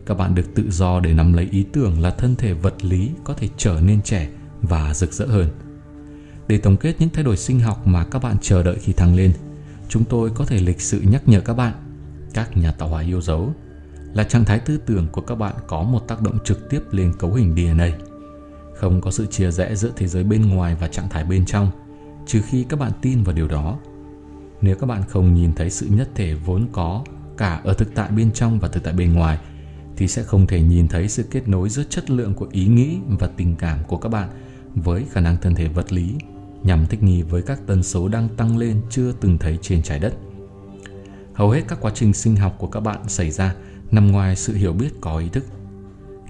Các 0.07 0.15
bạn 0.15 0.35
được 0.35 0.55
tự 0.55 0.71
do 0.71 1.01
để 1.01 1.13
nắm 1.13 1.33
lấy 1.33 1.49
ý 1.51 1.67
tưởng 1.73 2.01
là 2.01 2.11
thân 2.11 2.37
thể 2.37 2.53
vật 2.53 2.85
lý 2.85 3.11
có 3.25 3.35
thể 3.35 3.49
trở 3.57 3.81
nên 3.81 4.03
trẻ 4.03 4.29
và 4.63 4.95
rực 4.95 5.13
rỡ 5.13 5.27
hơn. 5.27 5.49
Để 6.49 6.59
tổng 6.59 6.77
kết 6.77 6.95
những 6.99 7.11
thay 7.13 7.25
đổi 7.25 7.37
sinh 7.37 7.61
học 7.61 7.87
mà 7.87 8.05
các 8.05 8.23
bạn 8.23 8.37
chờ 8.41 8.63
đợi 8.63 8.77
khi 8.81 8.93
thăng 8.93 9.15
lên, 9.15 9.33
chúng 9.89 10.05
tôi 10.05 10.31
có 10.35 10.45
thể 10.45 10.59
lịch 10.59 10.81
sự 10.81 11.01
nhắc 11.01 11.29
nhở 11.29 11.41
các 11.41 11.55
bạn, 11.55 11.75
các 12.35 12.57
nhà 12.57 12.73
tạo 12.73 12.89
hóa 12.89 13.03
yêu 13.03 13.21
dấu, 13.21 13.55
là 14.15 14.25
trạng 14.25 14.45
thái 14.45 14.59
tư 14.59 14.77
tưởng 14.87 15.07
của 15.13 15.21
các 15.21 15.35
bạn 15.35 15.55
có 15.67 15.83
một 15.83 16.09
tác 16.09 16.23
động 16.23 16.39
trực 16.45 16.71
tiếp 16.71 16.81
lên 16.91 17.13
cấu 17.19 17.35
hình 17.35 17.55
DNA. 17.55 18.06
Không 18.77 19.01
có 19.01 19.11
sự 19.11 19.27
chia 19.27 19.51
rẽ 19.51 19.75
giữa 19.75 19.91
thế 19.97 20.07
giới 20.07 20.25
bên 20.25 20.49
ngoài 20.49 20.77
và 20.81 20.89
trạng 20.89 21.09
thái 21.09 21.25
bên 21.25 21.47
trong, 21.47 21.71
trừ 22.27 22.41
khi 22.47 22.65
các 22.69 22.81
bạn 22.81 22.93
tin 23.03 23.23
vào 23.23 23.35
điều 23.35 23.49
đó. 23.49 23.79
Nếu 24.61 24.77
các 24.77 24.87
bạn 24.87 25.03
không 25.09 25.35
nhìn 25.35 25.55
thấy 25.55 25.71
sự 25.71 25.87
nhất 25.91 26.09
thể 26.15 26.35
vốn 26.35 26.67
có 26.73 27.05
cả 27.37 27.61
ở 27.65 27.75
thực 27.75 27.95
tại 27.95 28.11
bên 28.11 28.33
trong 28.33 28.59
và 28.59 28.69
thực 28.69 28.83
tại 28.83 28.95
bên 28.95 29.13
ngoài, 29.13 29.39
thì 29.97 30.09
sẽ 30.09 30.23
không 30.23 30.47
thể 30.47 30.63
nhìn 30.63 30.89
thấy 30.89 31.09
sự 31.09 31.23
kết 31.31 31.49
nối 31.49 31.69
giữa 31.69 31.85
chất 31.89 32.11
lượng 32.11 32.35
của 32.35 32.49
ý 32.51 32.67
nghĩ 32.67 32.99
và 33.09 33.27
tình 33.27 33.57
cảm 33.57 33.79
của 33.87 33.97
các 33.97 34.09
bạn 34.09 34.29
với 34.75 35.05
khả 35.11 35.21
năng 35.21 35.37
thân 35.37 35.55
thể 35.55 35.69
vật 35.69 35.93
lý 35.93 36.15
nhằm 36.63 36.87
thích 36.87 37.03
nghi 37.03 37.23
với 37.23 37.43
các 37.43 37.61
tần 37.67 37.83
số 37.83 38.09
đang 38.09 38.29
tăng 38.29 38.59
lên 38.59 38.81
chưa 38.91 39.13
từng 39.13 39.39
thấy 39.39 39.59
trên 39.63 39.83
trái 39.83 39.99
đất. 39.99 40.15
Hầu 41.35 41.51
hết 41.51 41.63
các 41.69 41.79
quá 41.81 41.93
trình 41.95 42.13
sinh 42.13 42.37
học 42.37 42.57
của 42.59 42.67
các 42.67 42.81
bạn 42.81 43.09
xảy 43.09 43.31
ra 43.31 43.55
nằm 43.91 44.13
ngoài 44.13 44.37
sự 44.37 44.55
hiểu 44.55 44.73
biết 44.73 44.91
có 45.01 45.19
ý 45.19 45.29
thức. 45.29 45.45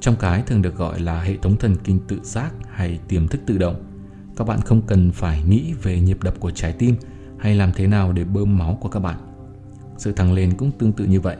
Trong 0.00 0.16
cái 0.16 0.42
thường 0.46 0.62
được 0.62 0.76
gọi 0.76 1.00
là 1.00 1.20
hệ 1.20 1.36
thống 1.36 1.56
thần 1.56 1.76
kinh 1.84 2.00
tự 2.08 2.20
giác 2.22 2.52
hay 2.72 2.98
tiềm 3.08 3.28
thức 3.28 3.40
tự 3.46 3.58
động, 3.58 3.84
các 4.36 4.46
bạn 4.46 4.60
không 4.60 4.82
cần 4.82 5.12
phải 5.12 5.42
nghĩ 5.42 5.72
về 5.82 6.00
nhịp 6.00 6.22
đập 6.22 6.34
của 6.40 6.50
trái 6.50 6.72
tim 6.72 6.96
hay 7.38 7.54
làm 7.54 7.72
thế 7.72 7.86
nào 7.86 8.12
để 8.12 8.24
bơm 8.24 8.58
máu 8.58 8.78
của 8.80 8.88
các 8.88 9.00
bạn. 9.00 9.16
Sự 9.98 10.12
thăng 10.12 10.32
lên 10.32 10.56
cũng 10.56 10.72
tương 10.78 10.92
tự 10.92 11.04
như 11.04 11.20
vậy. 11.20 11.36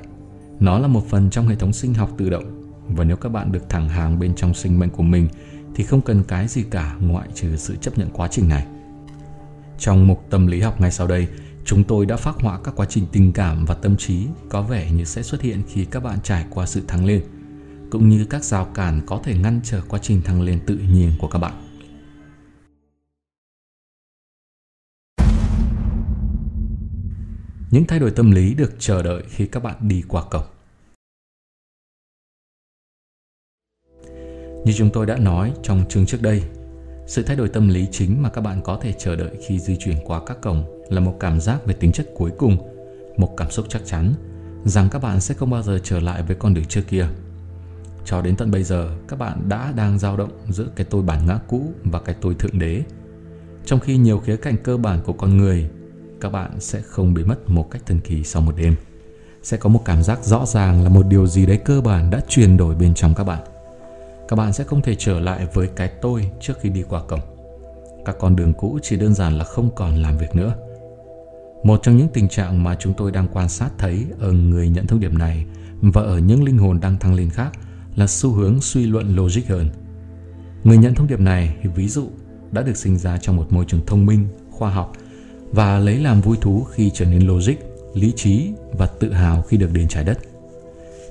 Nó 0.60 0.78
là 0.78 0.88
một 0.88 1.08
phần 1.08 1.30
trong 1.30 1.48
hệ 1.48 1.56
thống 1.56 1.72
sinh 1.72 1.94
học 1.94 2.10
tự 2.18 2.30
động 2.30 2.72
và 2.88 3.04
nếu 3.04 3.16
các 3.16 3.28
bạn 3.28 3.52
được 3.52 3.68
thẳng 3.68 3.88
hàng 3.88 4.18
bên 4.18 4.34
trong 4.34 4.54
sinh 4.54 4.78
mệnh 4.78 4.90
của 4.90 5.02
mình 5.02 5.28
thì 5.74 5.84
không 5.84 6.00
cần 6.00 6.24
cái 6.24 6.48
gì 6.48 6.62
cả 6.70 6.96
ngoại 7.00 7.28
trừ 7.34 7.56
sự 7.56 7.76
chấp 7.76 7.98
nhận 7.98 8.10
quá 8.12 8.28
trình 8.28 8.48
này. 8.48 8.66
Trong 9.78 10.06
mục 10.06 10.26
tâm 10.30 10.46
lý 10.46 10.60
học 10.60 10.80
ngay 10.80 10.90
sau 10.90 11.06
đây, 11.06 11.28
chúng 11.64 11.84
tôi 11.84 12.06
đã 12.06 12.16
phát 12.16 12.34
họa 12.40 12.58
các 12.64 12.76
quá 12.76 12.86
trình 12.86 13.06
tình 13.12 13.32
cảm 13.32 13.64
và 13.64 13.74
tâm 13.74 13.96
trí 13.96 14.26
có 14.48 14.62
vẻ 14.62 14.90
như 14.90 15.04
sẽ 15.04 15.22
xuất 15.22 15.40
hiện 15.40 15.62
khi 15.68 15.84
các 15.84 16.02
bạn 16.02 16.18
trải 16.22 16.44
qua 16.50 16.66
sự 16.66 16.82
thăng 16.88 17.04
lên, 17.04 17.22
cũng 17.90 18.08
như 18.08 18.26
các 18.30 18.44
rào 18.44 18.64
cản 18.74 19.00
có 19.06 19.20
thể 19.24 19.38
ngăn 19.38 19.60
trở 19.64 19.82
quá 19.88 19.98
trình 20.02 20.22
thăng 20.22 20.42
lên 20.42 20.60
tự 20.66 20.74
nhiên 20.74 21.12
của 21.18 21.28
các 21.28 21.38
bạn. 21.38 21.62
Những 27.70 27.84
thay 27.88 27.98
đổi 27.98 28.10
tâm 28.10 28.30
lý 28.30 28.54
được 28.54 28.74
chờ 28.78 29.02
đợi 29.02 29.22
khi 29.28 29.46
các 29.46 29.62
bạn 29.62 29.76
đi 29.80 30.02
qua 30.08 30.22
cổng. 30.30 30.44
Như 34.64 34.72
chúng 34.76 34.90
tôi 34.92 35.06
đã 35.06 35.16
nói 35.16 35.52
trong 35.62 35.84
chương 35.88 36.06
trước 36.06 36.22
đây, 36.22 36.42
sự 37.06 37.22
thay 37.22 37.36
đổi 37.36 37.48
tâm 37.48 37.68
lý 37.68 37.86
chính 37.92 38.22
mà 38.22 38.30
các 38.30 38.40
bạn 38.40 38.60
có 38.64 38.78
thể 38.82 38.94
chờ 38.98 39.16
đợi 39.16 39.36
khi 39.46 39.58
di 39.58 39.76
chuyển 39.76 39.96
qua 40.04 40.20
các 40.26 40.40
cổng 40.42 40.84
là 40.90 41.00
một 41.00 41.16
cảm 41.20 41.40
giác 41.40 41.66
về 41.66 41.74
tính 41.74 41.92
chất 41.92 42.06
cuối 42.14 42.30
cùng, 42.38 42.56
một 43.16 43.34
cảm 43.36 43.50
xúc 43.50 43.66
chắc 43.68 43.82
chắn 43.84 44.14
rằng 44.64 44.88
các 44.90 44.98
bạn 45.02 45.20
sẽ 45.20 45.34
không 45.34 45.50
bao 45.50 45.62
giờ 45.62 45.78
trở 45.84 46.00
lại 46.00 46.22
với 46.22 46.36
con 46.36 46.54
đường 46.54 46.64
trước 46.64 46.82
kia. 46.88 47.08
Cho 48.06 48.22
đến 48.22 48.36
tận 48.36 48.50
bây 48.50 48.62
giờ, 48.62 48.90
các 49.08 49.18
bạn 49.18 49.48
đã 49.48 49.72
đang 49.76 49.98
dao 49.98 50.16
động 50.16 50.30
giữa 50.48 50.66
cái 50.76 50.86
tôi 50.90 51.02
bản 51.02 51.26
ngã 51.26 51.38
cũ 51.48 51.62
và 51.84 51.98
cái 51.98 52.14
tôi 52.20 52.34
thượng 52.34 52.58
đế. 52.58 52.82
Trong 53.64 53.80
khi 53.80 53.96
nhiều 53.96 54.18
khía 54.18 54.36
cạnh 54.36 54.56
cơ 54.62 54.76
bản 54.76 55.00
của 55.04 55.12
con 55.12 55.36
người, 55.36 55.70
các 56.20 56.32
bạn 56.32 56.60
sẽ 56.60 56.80
không 56.80 57.14
bị 57.14 57.24
mất 57.24 57.50
một 57.50 57.70
cách 57.70 57.82
thần 57.86 58.00
kỳ 58.00 58.24
sau 58.24 58.42
một 58.42 58.54
đêm. 58.56 58.74
sẽ 59.42 59.56
có 59.56 59.68
một 59.68 59.82
cảm 59.84 60.02
giác 60.02 60.24
rõ 60.24 60.46
ràng 60.46 60.82
là 60.82 60.88
một 60.88 61.06
điều 61.06 61.26
gì 61.26 61.46
đấy 61.46 61.56
cơ 61.64 61.80
bản 61.80 62.10
đã 62.10 62.20
chuyển 62.28 62.56
đổi 62.56 62.74
bên 62.74 62.94
trong 62.94 63.14
các 63.14 63.24
bạn. 63.24 63.42
Các 64.28 64.36
bạn 64.36 64.52
sẽ 64.52 64.64
không 64.64 64.82
thể 64.82 64.94
trở 64.98 65.20
lại 65.20 65.46
với 65.54 65.68
cái 65.76 65.88
tôi 66.02 66.30
trước 66.40 66.54
khi 66.60 66.68
đi 66.68 66.82
qua 66.88 67.02
cổng. 67.08 67.20
Các 68.04 68.16
con 68.20 68.36
đường 68.36 68.52
cũ 68.54 68.78
chỉ 68.82 68.96
đơn 68.96 69.14
giản 69.14 69.38
là 69.38 69.44
không 69.44 69.70
còn 69.74 70.02
làm 70.02 70.18
việc 70.18 70.36
nữa. 70.36 70.54
Một 71.64 71.80
trong 71.82 71.96
những 71.96 72.08
tình 72.08 72.28
trạng 72.28 72.64
mà 72.64 72.76
chúng 72.78 72.94
tôi 72.94 73.12
đang 73.12 73.28
quan 73.32 73.48
sát 73.48 73.70
thấy 73.78 74.06
ở 74.20 74.32
người 74.32 74.68
nhận 74.68 74.86
thông 74.86 75.00
điệp 75.00 75.12
này 75.12 75.46
và 75.80 76.02
ở 76.02 76.18
những 76.18 76.44
linh 76.44 76.58
hồn 76.58 76.80
đang 76.80 76.98
thăng 76.98 77.14
lên 77.14 77.30
khác 77.30 77.52
là 77.96 78.06
xu 78.06 78.32
hướng 78.32 78.60
suy 78.60 78.86
luận 78.86 79.16
logic 79.16 79.48
hơn. 79.48 79.68
Người 80.64 80.76
nhận 80.76 80.94
thông 80.94 81.06
điệp 81.06 81.20
này, 81.20 81.56
ví 81.74 81.88
dụ, 81.88 82.08
đã 82.52 82.62
được 82.62 82.76
sinh 82.76 82.98
ra 82.98 83.18
trong 83.18 83.36
một 83.36 83.52
môi 83.52 83.64
trường 83.68 83.86
thông 83.86 84.06
minh, 84.06 84.28
khoa 84.50 84.70
học 84.70 84.92
và 85.52 85.78
lấy 85.78 85.98
làm 85.98 86.20
vui 86.20 86.36
thú 86.40 86.64
khi 86.64 86.90
trở 86.94 87.04
nên 87.04 87.26
logic, 87.26 87.54
lý 87.94 88.12
trí 88.16 88.50
và 88.78 88.86
tự 88.86 89.12
hào 89.12 89.42
khi 89.42 89.56
được 89.56 89.72
đến 89.72 89.88
trái 89.88 90.04
đất. 90.04 90.18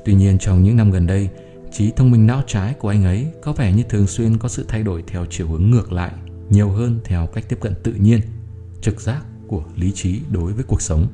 Tuy 0.06 0.14
nhiên 0.14 0.38
trong 0.38 0.64
những 0.64 0.76
năm 0.76 0.92
gần 0.92 1.08
đây, 1.08 1.30
trí 1.72 1.92
thông 1.92 2.12
minh 2.12 2.28
não 2.28 2.42
trái 2.48 2.74
của 2.74 2.90
anh 2.90 3.04
ấy 3.04 3.28
có 3.42 3.54
vẻ 3.54 3.74
như 3.74 3.84
thường 3.90 4.08
xuyên 4.08 4.38
có 4.38 4.50
sự 4.50 4.66
thay 4.68 4.84
đổi 4.84 5.04
theo 5.08 5.26
chiều 5.30 5.48
hướng 5.48 5.70
ngược 5.70 5.92
lại, 5.92 6.12
nhiều 6.50 6.70
hơn 6.70 7.00
theo 7.04 7.28
cách 7.28 7.46
tiếp 7.50 7.58
cận 7.62 7.74
tự 7.84 7.94
nhiên, 7.94 8.22
trực 8.82 9.02
giác 9.02 9.24
của 9.48 9.64
lý 9.76 9.92
trí 9.92 10.20
đối 10.32 10.54
với 10.54 10.64
cuộc 10.64 10.82
sống. 10.82 11.08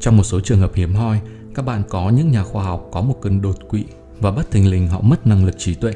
Trong 0.00 0.16
một 0.16 0.24
số 0.24 0.40
trường 0.40 0.60
hợp 0.60 0.72
hiếm 0.74 0.94
hoi, 0.94 1.20
các 1.54 1.64
bạn 1.64 1.82
có 1.88 2.10
những 2.10 2.30
nhà 2.30 2.44
khoa 2.44 2.64
học 2.64 2.88
có 2.92 3.00
một 3.00 3.18
cơn 3.22 3.42
đột 3.42 3.56
quỵ 3.68 3.84
và 4.20 4.30
bất 4.30 4.50
thình 4.50 4.70
lình 4.70 4.88
họ 4.88 5.00
mất 5.00 5.26
năng 5.26 5.44
lực 5.44 5.58
trí 5.58 5.74
tuệ. 5.74 5.92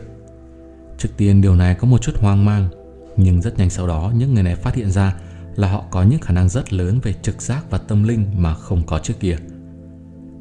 Trước 0.98 1.08
tiên 1.16 1.40
điều 1.40 1.54
này 1.54 1.74
có 1.74 1.88
một 1.88 2.02
chút 2.02 2.12
hoang 2.18 2.44
mang, 2.44 2.68
nhưng 3.16 3.42
rất 3.42 3.58
nhanh 3.58 3.70
sau 3.70 3.86
đó 3.86 4.12
những 4.16 4.34
người 4.34 4.42
này 4.42 4.56
phát 4.56 4.74
hiện 4.74 4.90
ra 4.90 5.16
là 5.56 5.68
họ 5.68 5.84
có 5.90 6.02
những 6.02 6.20
khả 6.20 6.34
năng 6.34 6.48
rất 6.48 6.72
lớn 6.72 7.00
về 7.02 7.14
trực 7.22 7.42
giác 7.42 7.70
và 7.70 7.78
tâm 7.78 8.02
linh 8.02 8.26
mà 8.36 8.54
không 8.54 8.82
có 8.86 8.98
trước 8.98 9.20
kia. 9.20 9.36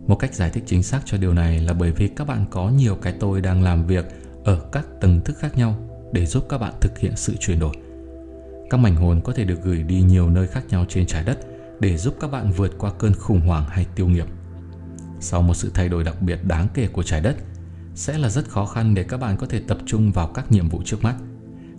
Một 0.08 0.16
cách 0.16 0.34
giải 0.34 0.50
thích 0.50 0.64
chính 0.68 0.84
xác 0.84 1.02
cho 1.06 1.18
điều 1.18 1.34
này 1.34 1.60
là 1.60 1.74
bởi 1.74 1.92
vì 1.92 2.08
các 2.08 2.28
bạn 2.28 2.46
có 2.50 2.70
nhiều 2.70 2.96
cái 2.96 3.14
tôi 3.20 3.42
đang 3.42 3.64
làm 3.64 3.88
việc 3.88 4.06
ở 4.44 4.62
các 4.72 4.86
tầng 5.02 5.22
thức 5.22 5.38
khác 5.40 5.58
nhau 5.58 5.76
để 6.12 6.26
giúp 6.26 6.46
các 6.50 6.58
bạn 6.58 6.74
thực 6.82 7.00
hiện 7.00 7.14
sự 7.16 7.36
chuyển 7.40 7.60
đổi. 7.60 7.76
Các 8.70 8.78
mảnh 8.78 8.96
hồn 8.96 9.22
có 9.24 9.34
thể 9.34 9.44
được 9.44 9.64
gửi 9.64 9.84
đi 9.84 10.02
nhiều 10.02 10.30
nơi 10.30 10.48
khác 10.48 10.64
nhau 10.70 10.86
trên 10.90 11.06
trái 11.06 11.24
đất 11.24 11.40
để 11.80 11.98
giúp 11.98 12.16
các 12.20 12.32
bạn 12.32 12.52
vượt 12.52 12.72
qua 12.78 12.92
cơn 13.00 13.14
khủng 13.14 13.42
hoảng 13.42 13.66
hay 13.70 13.86
tiêu 13.96 14.08
nghiệp. 14.08 14.26
Sau 15.20 15.42
một 15.42 15.54
sự 15.54 15.72
thay 15.74 15.90
đổi 15.90 16.04
đặc 16.04 16.22
biệt 16.22 16.40
đáng 16.44 16.68
kể 16.74 16.88
của 16.88 17.04
trái 17.04 17.22
đất, 17.22 17.36
sẽ 18.02 18.18
là 18.18 18.30
rất 18.30 18.50
khó 18.50 18.66
khăn 18.66 18.94
để 18.94 19.04
các 19.04 19.18
bạn 19.18 19.38
có 19.38 19.48
thể 19.48 19.62
tập 19.68 19.78
trung 19.86 20.12
vào 20.12 20.28
các 20.28 20.52
nhiệm 20.52 20.70
vụ 20.70 20.82
trước 20.86 21.04
mắt, 21.04 21.16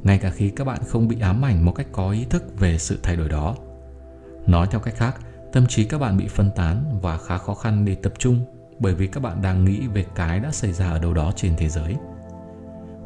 ngay 0.02 0.18
cả 0.18 0.30
khi 0.30 0.50
các 0.50 0.64
bạn 0.64 0.80
không 0.88 1.08
bị 1.08 1.20
ám 1.20 1.44
ảnh 1.44 1.64
một 1.64 1.72
cách 1.72 1.86
có 1.92 2.10
ý 2.10 2.24
thức 2.24 2.60
về 2.60 2.78
sự 2.78 2.98
thay 3.02 3.16
đổi 3.16 3.28
đó. 3.28 3.56
Nói 4.46 4.66
theo 4.70 4.80
cách 4.80 4.94
khác, 4.96 5.16
tâm 5.52 5.66
trí 5.66 5.84
các 5.84 5.98
bạn 5.98 6.16
bị 6.16 6.28
phân 6.28 6.50
tán 6.56 6.98
và 7.02 7.18
khá 7.18 7.38
khó 7.38 7.54
khăn 7.54 7.84
để 7.84 7.94
tập 7.94 8.12
trung 8.18 8.44
bởi 8.78 8.94
vì 8.94 9.06
các 9.06 9.22
bạn 9.22 9.42
đang 9.42 9.64
nghĩ 9.64 9.86
về 9.86 10.06
cái 10.14 10.40
đã 10.40 10.50
xảy 10.50 10.72
ra 10.72 10.90
ở 10.90 10.98
đâu 10.98 11.14
đó 11.14 11.32
trên 11.36 11.54
thế 11.56 11.68
giới. 11.68 11.96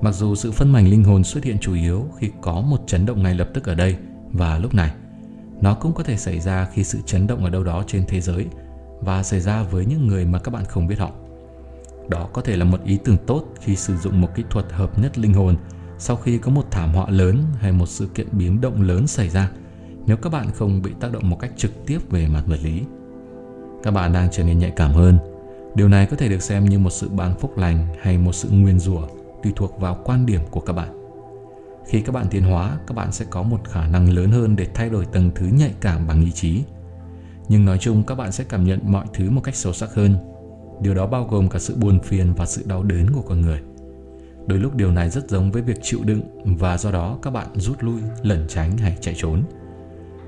Mặc 0.00 0.12
dù 0.12 0.34
sự 0.34 0.52
phân 0.52 0.72
mảnh 0.72 0.88
linh 0.88 1.04
hồn 1.04 1.24
xuất 1.24 1.44
hiện 1.44 1.58
chủ 1.60 1.74
yếu 1.74 2.08
khi 2.18 2.30
có 2.42 2.60
một 2.60 2.78
chấn 2.86 3.06
động 3.06 3.22
ngay 3.22 3.34
lập 3.34 3.48
tức 3.54 3.64
ở 3.64 3.74
đây 3.74 3.96
và 4.32 4.58
lúc 4.58 4.74
này, 4.74 4.90
nó 5.60 5.74
cũng 5.74 5.94
có 5.94 6.02
thể 6.02 6.16
xảy 6.16 6.40
ra 6.40 6.68
khi 6.72 6.84
sự 6.84 6.98
chấn 7.06 7.26
động 7.26 7.44
ở 7.44 7.50
đâu 7.50 7.64
đó 7.64 7.84
trên 7.86 8.04
thế 8.08 8.20
giới 8.20 8.46
và 9.00 9.22
xảy 9.22 9.40
ra 9.40 9.62
với 9.62 9.86
những 9.86 10.06
người 10.06 10.24
mà 10.24 10.38
các 10.38 10.50
bạn 10.50 10.64
không 10.64 10.86
biết 10.86 10.98
họ. 10.98 11.10
Đó 12.08 12.28
có 12.32 12.42
thể 12.42 12.56
là 12.56 12.64
một 12.64 12.84
ý 12.84 12.98
tưởng 13.04 13.16
tốt 13.26 13.44
khi 13.60 13.76
sử 13.76 13.96
dụng 13.96 14.20
một 14.20 14.28
kỹ 14.34 14.44
thuật 14.50 14.72
hợp 14.72 14.98
nhất 14.98 15.18
linh 15.18 15.34
hồn 15.34 15.56
sau 15.98 16.16
khi 16.16 16.38
có 16.38 16.50
một 16.50 16.70
thảm 16.70 16.92
họa 16.94 17.06
lớn 17.08 17.42
hay 17.58 17.72
một 17.72 17.86
sự 17.86 18.06
kiện 18.06 18.26
biến 18.32 18.60
động 18.60 18.82
lớn 18.82 19.06
xảy 19.06 19.28
ra 19.28 19.50
nếu 20.06 20.16
các 20.16 20.32
bạn 20.32 20.46
không 20.54 20.82
bị 20.82 20.90
tác 21.00 21.12
động 21.12 21.30
một 21.30 21.38
cách 21.40 21.50
trực 21.56 21.86
tiếp 21.86 21.98
về 22.10 22.28
mặt 22.28 22.42
vật 22.46 22.58
lý. 22.62 22.82
Các 23.82 23.90
bạn 23.90 24.12
đang 24.12 24.28
trở 24.32 24.44
nên 24.44 24.58
nhạy 24.58 24.70
cảm 24.70 24.92
hơn. 24.92 25.18
Điều 25.74 25.88
này 25.88 26.06
có 26.06 26.16
thể 26.16 26.28
được 26.28 26.42
xem 26.42 26.64
như 26.64 26.78
một 26.78 26.90
sự 26.90 27.08
ban 27.08 27.38
phúc 27.38 27.58
lành 27.58 27.86
hay 28.00 28.18
một 28.18 28.32
sự 28.32 28.50
nguyên 28.50 28.78
rủa 28.78 29.06
tùy 29.42 29.52
thuộc 29.56 29.80
vào 29.80 29.98
quan 30.04 30.26
điểm 30.26 30.40
của 30.50 30.60
các 30.60 30.72
bạn. 30.72 30.88
Khi 31.86 32.00
các 32.00 32.12
bạn 32.12 32.26
tiến 32.30 32.42
hóa, 32.42 32.78
các 32.86 32.94
bạn 32.94 33.12
sẽ 33.12 33.24
có 33.30 33.42
một 33.42 33.60
khả 33.64 33.86
năng 33.86 34.12
lớn 34.14 34.30
hơn 34.30 34.56
để 34.56 34.66
thay 34.74 34.88
đổi 34.88 35.06
tầng 35.06 35.30
thứ 35.34 35.46
nhạy 35.46 35.74
cảm 35.80 36.06
bằng 36.06 36.24
ý 36.24 36.30
chí. 36.30 36.62
Nhưng 37.48 37.64
nói 37.64 37.78
chung 37.78 38.02
các 38.02 38.14
bạn 38.14 38.32
sẽ 38.32 38.44
cảm 38.44 38.64
nhận 38.64 38.80
mọi 38.84 39.06
thứ 39.14 39.30
một 39.30 39.40
cách 39.40 39.56
sâu 39.56 39.72
sắc 39.72 39.94
hơn. 39.94 40.35
Điều 40.80 40.94
đó 40.94 41.06
bao 41.06 41.28
gồm 41.30 41.48
cả 41.48 41.58
sự 41.58 41.76
buồn 41.76 42.00
phiền 42.00 42.34
và 42.34 42.46
sự 42.46 42.62
đau 42.66 42.82
đớn 42.82 43.10
của 43.10 43.22
con 43.22 43.40
người. 43.40 43.60
Đôi 44.46 44.58
lúc 44.58 44.76
điều 44.76 44.92
này 44.92 45.10
rất 45.10 45.30
giống 45.30 45.52
với 45.52 45.62
việc 45.62 45.78
chịu 45.82 46.00
đựng 46.04 46.20
và 46.44 46.78
do 46.78 46.90
đó 46.90 47.18
các 47.22 47.30
bạn 47.30 47.46
rút 47.54 47.82
lui, 47.82 48.00
lẩn 48.22 48.44
tránh 48.48 48.76
hay 48.76 48.96
chạy 49.00 49.14
trốn. 49.16 49.42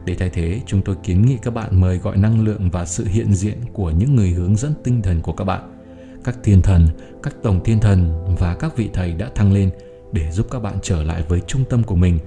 Để 0.05 0.15
thay 0.15 0.31
thế, 0.31 0.61
chúng 0.67 0.83
tôi 0.83 0.97
kiến 1.03 1.23
nghị 1.27 1.37
các 1.43 1.55
bạn 1.55 1.81
mời 1.81 1.99
gọi 1.99 2.17
năng 2.17 2.45
lượng 2.45 2.71
và 2.71 2.85
sự 2.85 3.05
hiện 3.05 3.35
diện 3.35 3.59
của 3.73 3.91
những 3.91 4.17
người 4.17 4.31
hướng 4.31 4.57
dẫn 4.57 4.73
tinh 4.85 5.03
thần 5.03 5.23
của 5.23 5.33
các 5.33 5.45
bạn 5.45 5.79
các 6.25 6.39
thiên 6.43 6.63
thần, 6.63 6.87
các 7.23 7.35
tổng 7.43 7.65
thiên 7.65 7.81
thần 7.81 8.25
và 8.39 8.55
các 8.55 8.77
vị 8.77 8.91
thầy 8.93 9.13
đã 9.13 9.31
thăng 9.35 9.53
lên 9.53 9.71
để 10.13 10.31
giúp 10.31 10.47
các 10.51 10.59
bạn 10.59 10.79
trở 10.83 11.03
lại 11.03 11.25
với 11.29 11.41
trung 11.41 11.65
tâm 11.71 11.85
của 11.85 11.97
mình, 11.97 12.19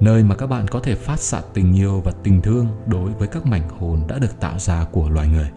nơi 0.00 0.22
mà 0.22 0.34
các 0.34 0.46
bạn 0.46 0.68
có 0.68 0.80
thể 0.80 0.94
phát 0.94 1.20
xạ 1.20 1.42
tình 1.54 1.76
yêu 1.76 2.00
và 2.04 2.12
tình 2.22 2.42
thương 2.42 2.66
đối 2.86 3.10
với 3.10 3.28
các 3.28 3.46
mảnh 3.46 3.68
hồn 3.68 4.00
đã 4.08 4.18
được 4.18 4.40
tạo 4.40 4.58
ra 4.58 4.84
của 4.92 5.08
loài 5.08 5.28
người. 5.28 5.48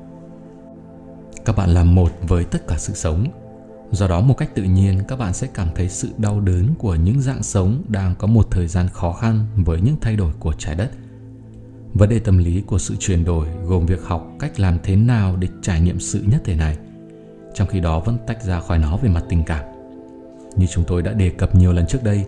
Các 1.45 1.55
bạn 1.55 1.69
làm 1.69 1.95
một 1.95 2.11
với 2.21 2.43
tất 2.43 2.67
cả 2.67 2.77
sự 2.77 2.93
sống. 2.93 3.25
Do 3.91 4.07
đó 4.07 4.21
một 4.21 4.37
cách 4.37 4.55
tự 4.55 4.63
nhiên 4.63 5.01
các 5.07 5.19
bạn 5.19 5.33
sẽ 5.33 5.47
cảm 5.53 5.67
thấy 5.75 5.89
sự 5.89 6.09
đau 6.17 6.39
đớn 6.39 6.73
của 6.77 6.95
những 6.95 7.21
dạng 7.21 7.43
sống 7.43 7.83
đang 7.87 8.15
có 8.15 8.27
một 8.27 8.47
thời 8.51 8.67
gian 8.67 8.87
khó 8.87 9.13
khăn 9.13 9.45
với 9.55 9.81
những 9.81 9.95
thay 10.01 10.15
đổi 10.15 10.33
của 10.39 10.53
trái 10.53 10.75
đất. 10.75 10.91
Vấn 11.93 12.09
đề 12.09 12.19
tâm 12.19 12.37
lý 12.37 12.61
của 12.61 12.77
sự 12.79 12.95
chuyển 12.99 13.23
đổi 13.23 13.47
gồm 13.65 13.85
việc 13.85 14.03
học 14.03 14.27
cách 14.39 14.59
làm 14.59 14.77
thế 14.83 14.95
nào 14.95 15.35
để 15.35 15.47
trải 15.61 15.81
nghiệm 15.81 15.99
sự 15.99 16.23
nhất 16.27 16.41
thể 16.45 16.55
này– 16.55 16.77
trong 17.53 17.67
khi 17.67 17.79
đó 17.79 17.99
vẫn 17.99 18.17
tách 18.27 18.43
ra 18.43 18.59
khỏi 18.59 18.79
nó 18.79 18.97
về 18.97 19.09
mặt 19.09 19.23
tình 19.29 19.43
cảm. 19.43 19.65
Như 20.55 20.67
chúng 20.67 20.83
tôi 20.83 21.01
đã 21.01 21.13
đề 21.13 21.29
cập 21.29 21.55
nhiều 21.55 21.73
lần 21.73 21.87
trước 21.87 22.03
đây, 22.03 22.25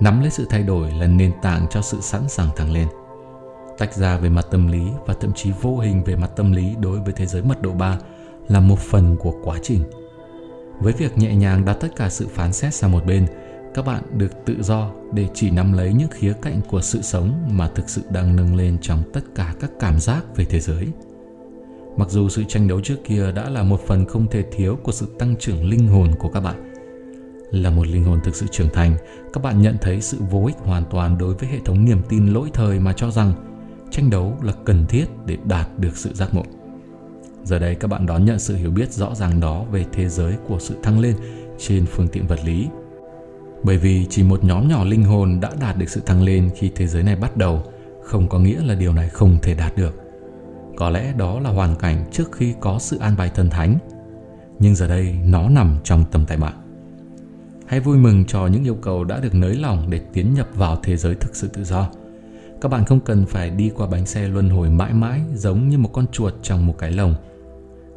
nắm 0.00 0.20
lấy 0.20 0.30
sự 0.30 0.46
thay 0.50 0.62
đổi 0.62 0.90
là 0.90 1.06
nền 1.06 1.32
tảng 1.42 1.66
cho 1.70 1.82
sự 1.82 2.00
sẵn 2.00 2.28
sàng 2.28 2.48
thăng 2.56 2.72
lên. 2.72 2.88
Tách 3.78 3.94
ra 3.94 4.18
về 4.18 4.28
mặt 4.28 4.46
tâm 4.50 4.66
lý 4.66 4.82
và 5.06 5.14
thậm 5.20 5.32
chí 5.32 5.52
vô 5.60 5.78
hình 5.78 6.04
về 6.04 6.16
mặt 6.16 6.30
tâm 6.36 6.52
lý 6.52 6.74
đối 6.80 7.00
với 7.00 7.12
thế 7.12 7.26
giới 7.26 7.42
mật 7.42 7.62
độ 7.62 7.72
3 7.72 7.98
là 8.50 8.60
một 8.60 8.78
phần 8.78 9.16
của 9.16 9.34
quá 9.44 9.58
trình. 9.62 9.82
Với 10.80 10.92
việc 10.92 11.18
nhẹ 11.18 11.34
nhàng 11.34 11.64
đặt 11.64 11.76
tất 11.80 11.88
cả 11.96 12.08
sự 12.08 12.26
phán 12.28 12.52
xét 12.52 12.74
sang 12.74 12.92
một 12.92 13.06
bên, 13.06 13.26
các 13.74 13.86
bạn 13.86 14.02
được 14.18 14.32
tự 14.44 14.62
do 14.62 14.90
để 15.12 15.28
chỉ 15.34 15.50
nắm 15.50 15.72
lấy 15.72 15.92
những 15.92 16.08
khía 16.10 16.32
cạnh 16.42 16.60
của 16.68 16.80
sự 16.80 17.02
sống 17.02 17.48
mà 17.50 17.68
thực 17.68 17.88
sự 17.88 18.02
đang 18.10 18.36
nâng 18.36 18.56
lên 18.56 18.78
trong 18.80 19.02
tất 19.12 19.20
cả 19.34 19.54
các 19.60 19.70
cảm 19.80 20.00
giác 20.00 20.36
về 20.36 20.44
thế 20.44 20.60
giới. 20.60 20.88
Mặc 21.96 22.10
dù 22.10 22.28
sự 22.28 22.44
tranh 22.48 22.68
đấu 22.68 22.80
trước 22.80 22.96
kia 23.04 23.32
đã 23.32 23.50
là 23.50 23.62
một 23.62 23.80
phần 23.86 24.06
không 24.06 24.26
thể 24.30 24.44
thiếu 24.52 24.76
của 24.82 24.92
sự 24.92 25.06
tăng 25.18 25.36
trưởng 25.36 25.64
linh 25.64 25.88
hồn 25.88 26.10
của 26.18 26.28
các 26.28 26.40
bạn. 26.40 26.74
Là 27.50 27.70
một 27.70 27.86
linh 27.86 28.04
hồn 28.04 28.20
thực 28.24 28.36
sự 28.36 28.46
trưởng 28.50 28.68
thành, 28.72 28.96
các 29.32 29.42
bạn 29.42 29.62
nhận 29.62 29.76
thấy 29.80 30.00
sự 30.00 30.18
vô 30.30 30.44
ích 30.46 30.56
hoàn 30.58 30.84
toàn 30.90 31.18
đối 31.18 31.34
với 31.34 31.48
hệ 31.48 31.58
thống 31.64 31.84
niềm 31.84 32.02
tin 32.08 32.26
lỗi 32.26 32.50
thời 32.54 32.80
mà 32.80 32.92
cho 32.92 33.10
rằng 33.10 33.32
tranh 33.90 34.10
đấu 34.10 34.38
là 34.42 34.52
cần 34.64 34.86
thiết 34.86 35.04
để 35.26 35.36
đạt 35.44 35.78
được 35.78 35.96
sự 35.96 36.14
giác 36.14 36.34
ngộ. 36.34 36.44
Giờ 37.44 37.58
đây 37.58 37.74
các 37.74 37.88
bạn 37.88 38.06
đón 38.06 38.24
nhận 38.24 38.38
sự 38.38 38.56
hiểu 38.56 38.70
biết 38.70 38.92
rõ 38.92 39.14
ràng 39.14 39.40
đó 39.40 39.64
về 39.72 39.84
thế 39.92 40.08
giới 40.08 40.34
của 40.48 40.58
sự 40.60 40.76
thăng 40.82 41.00
lên 41.00 41.14
trên 41.58 41.86
phương 41.86 42.08
tiện 42.08 42.26
vật 42.26 42.38
lý. 42.44 42.68
Bởi 43.62 43.76
vì 43.76 44.06
chỉ 44.10 44.22
một 44.22 44.44
nhóm 44.44 44.68
nhỏ 44.68 44.84
linh 44.84 45.04
hồn 45.04 45.40
đã 45.40 45.50
đạt 45.60 45.78
được 45.78 45.88
sự 45.88 46.00
thăng 46.06 46.22
lên 46.22 46.50
khi 46.56 46.70
thế 46.74 46.86
giới 46.86 47.02
này 47.02 47.16
bắt 47.16 47.36
đầu, 47.36 47.62
không 48.04 48.28
có 48.28 48.38
nghĩa 48.38 48.60
là 48.64 48.74
điều 48.74 48.92
này 48.92 49.08
không 49.08 49.38
thể 49.42 49.54
đạt 49.54 49.76
được. 49.76 49.94
Có 50.76 50.90
lẽ 50.90 51.12
đó 51.18 51.40
là 51.40 51.50
hoàn 51.50 51.76
cảnh 51.76 52.04
trước 52.12 52.32
khi 52.32 52.54
có 52.60 52.78
sự 52.78 52.98
an 52.98 53.14
bài 53.16 53.30
thần 53.34 53.50
thánh 53.50 53.78
nhưng 54.60 54.74
giờ 54.74 54.88
đây 54.88 55.16
nó 55.24 55.48
nằm 55.48 55.76
trong 55.84 56.04
tầm 56.10 56.26
tay 56.26 56.36
bạn. 56.36 56.52
Hãy 57.66 57.80
vui 57.80 57.98
mừng 57.98 58.24
cho 58.24 58.46
những 58.46 58.64
yêu 58.64 58.74
cầu 58.74 59.04
đã 59.04 59.20
được 59.20 59.34
nới 59.34 59.54
lỏng 59.54 59.90
để 59.90 60.00
tiến 60.12 60.34
nhập 60.34 60.48
vào 60.54 60.78
thế 60.82 60.96
giới 60.96 61.14
thực 61.14 61.36
sự 61.36 61.48
tự 61.48 61.64
do. 61.64 61.90
Các 62.60 62.68
bạn 62.68 62.84
không 62.84 63.00
cần 63.00 63.26
phải 63.26 63.50
đi 63.50 63.70
qua 63.76 63.86
bánh 63.86 64.06
xe 64.06 64.28
luân 64.28 64.50
hồi 64.50 64.70
mãi 64.70 64.92
mãi 64.92 65.20
giống 65.34 65.68
như 65.68 65.78
một 65.78 65.90
con 65.92 66.06
chuột 66.12 66.34
trong 66.42 66.66
một 66.66 66.74
cái 66.78 66.92
lồng 66.92 67.14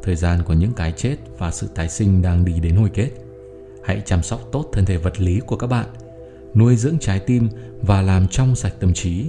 thời 0.04 0.16
gian 0.16 0.44
của 0.44 0.54
những 0.54 0.74
cái 0.74 0.92
chết 0.92 1.16
và 1.38 1.52
sự 1.52 1.68
tái 1.76 1.90
sinh 1.90 2.22
đang 2.22 2.46
đi 2.46 2.60
đến 2.60 2.76
hồi 2.76 2.90
kết 2.94 3.10
hãy 3.86 4.02
chăm 4.06 4.24
sóc 4.24 4.42
tốt 4.52 4.70
thân 4.74 4.86
thể 4.86 4.98
vật 4.98 5.22
lý 5.22 5.40
của 5.40 5.56
các 5.56 5.68
bạn 5.68 5.86
nuôi 6.56 6.76
dưỡng 6.76 7.00
trái 7.00 7.20
tim 7.20 7.50
và 7.82 8.02
làm 8.02 8.28
trong 8.28 8.56
sạch 8.56 8.74
tâm 8.80 8.94
trí 8.94 9.26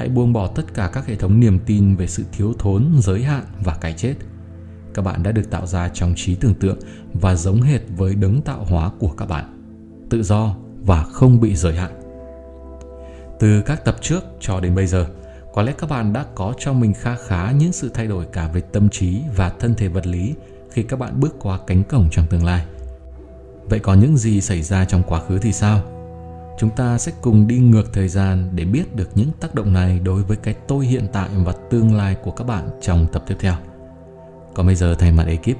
hãy 0.00 0.08
buông 0.08 0.32
bỏ 0.32 0.46
tất 0.46 0.74
cả 0.74 0.90
các 0.92 1.06
hệ 1.06 1.16
thống 1.16 1.40
niềm 1.40 1.58
tin 1.66 1.96
về 1.96 2.06
sự 2.06 2.24
thiếu 2.32 2.54
thốn, 2.58 2.90
giới 2.98 3.22
hạn 3.22 3.44
và 3.64 3.76
cái 3.80 3.94
chết. 3.96 4.14
Các 4.94 5.02
bạn 5.02 5.22
đã 5.22 5.32
được 5.32 5.50
tạo 5.50 5.66
ra 5.66 5.88
trong 5.88 6.14
trí 6.16 6.34
tưởng 6.34 6.54
tượng 6.54 6.78
và 7.12 7.34
giống 7.34 7.62
hệt 7.62 7.80
với 7.96 8.14
đấng 8.14 8.42
tạo 8.42 8.64
hóa 8.64 8.90
của 8.98 9.08
các 9.08 9.26
bạn. 9.26 9.44
Tự 10.10 10.22
do 10.22 10.56
và 10.82 11.04
không 11.04 11.40
bị 11.40 11.56
giới 11.56 11.76
hạn. 11.76 12.00
Từ 13.40 13.62
các 13.62 13.84
tập 13.84 13.96
trước 14.00 14.24
cho 14.40 14.60
đến 14.60 14.74
bây 14.74 14.86
giờ, 14.86 15.06
có 15.54 15.62
lẽ 15.62 15.72
các 15.78 15.90
bạn 15.90 16.12
đã 16.12 16.24
có 16.34 16.54
cho 16.58 16.72
mình 16.72 16.94
kha 16.94 17.16
khá 17.26 17.50
những 17.50 17.72
sự 17.72 17.90
thay 17.94 18.06
đổi 18.06 18.26
cả 18.32 18.48
về 18.52 18.60
tâm 18.60 18.88
trí 18.88 19.20
và 19.36 19.50
thân 19.50 19.74
thể 19.74 19.88
vật 19.88 20.06
lý 20.06 20.34
khi 20.70 20.82
các 20.82 20.98
bạn 20.98 21.20
bước 21.20 21.36
qua 21.38 21.58
cánh 21.66 21.84
cổng 21.84 22.08
trong 22.10 22.26
tương 22.26 22.44
lai. 22.44 22.66
Vậy 23.64 23.78
có 23.78 23.94
những 23.94 24.16
gì 24.16 24.40
xảy 24.40 24.62
ra 24.62 24.84
trong 24.84 25.02
quá 25.02 25.20
khứ 25.20 25.38
thì 25.38 25.52
sao? 25.52 25.82
chúng 26.60 26.70
ta 26.70 26.98
sẽ 26.98 27.12
cùng 27.20 27.46
đi 27.46 27.58
ngược 27.58 27.92
thời 27.92 28.08
gian 28.08 28.50
để 28.54 28.64
biết 28.64 28.96
được 28.96 29.10
những 29.14 29.30
tác 29.40 29.54
động 29.54 29.72
này 29.72 29.98
đối 29.98 30.22
với 30.22 30.36
cái 30.36 30.54
tôi 30.68 30.86
hiện 30.86 31.06
tại 31.12 31.28
và 31.44 31.52
tương 31.70 31.94
lai 31.94 32.16
của 32.22 32.30
các 32.30 32.44
bạn 32.44 32.70
trong 32.80 33.06
tập 33.12 33.24
tiếp 33.26 33.36
theo. 33.40 33.54
Còn 34.54 34.66
bây 34.66 34.74
giờ 34.74 34.94
thay 34.98 35.12
mặt 35.12 35.26
ekip, 35.26 35.56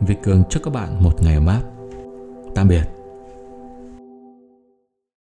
Việt 0.00 0.22
Cường 0.22 0.44
chúc 0.50 0.62
các 0.64 0.74
bạn 0.74 1.02
một 1.02 1.22
ngày 1.22 1.34
ấm 1.34 1.46
áp. 1.46 1.62
Tạm 2.54 2.68
biệt. 2.68 3.01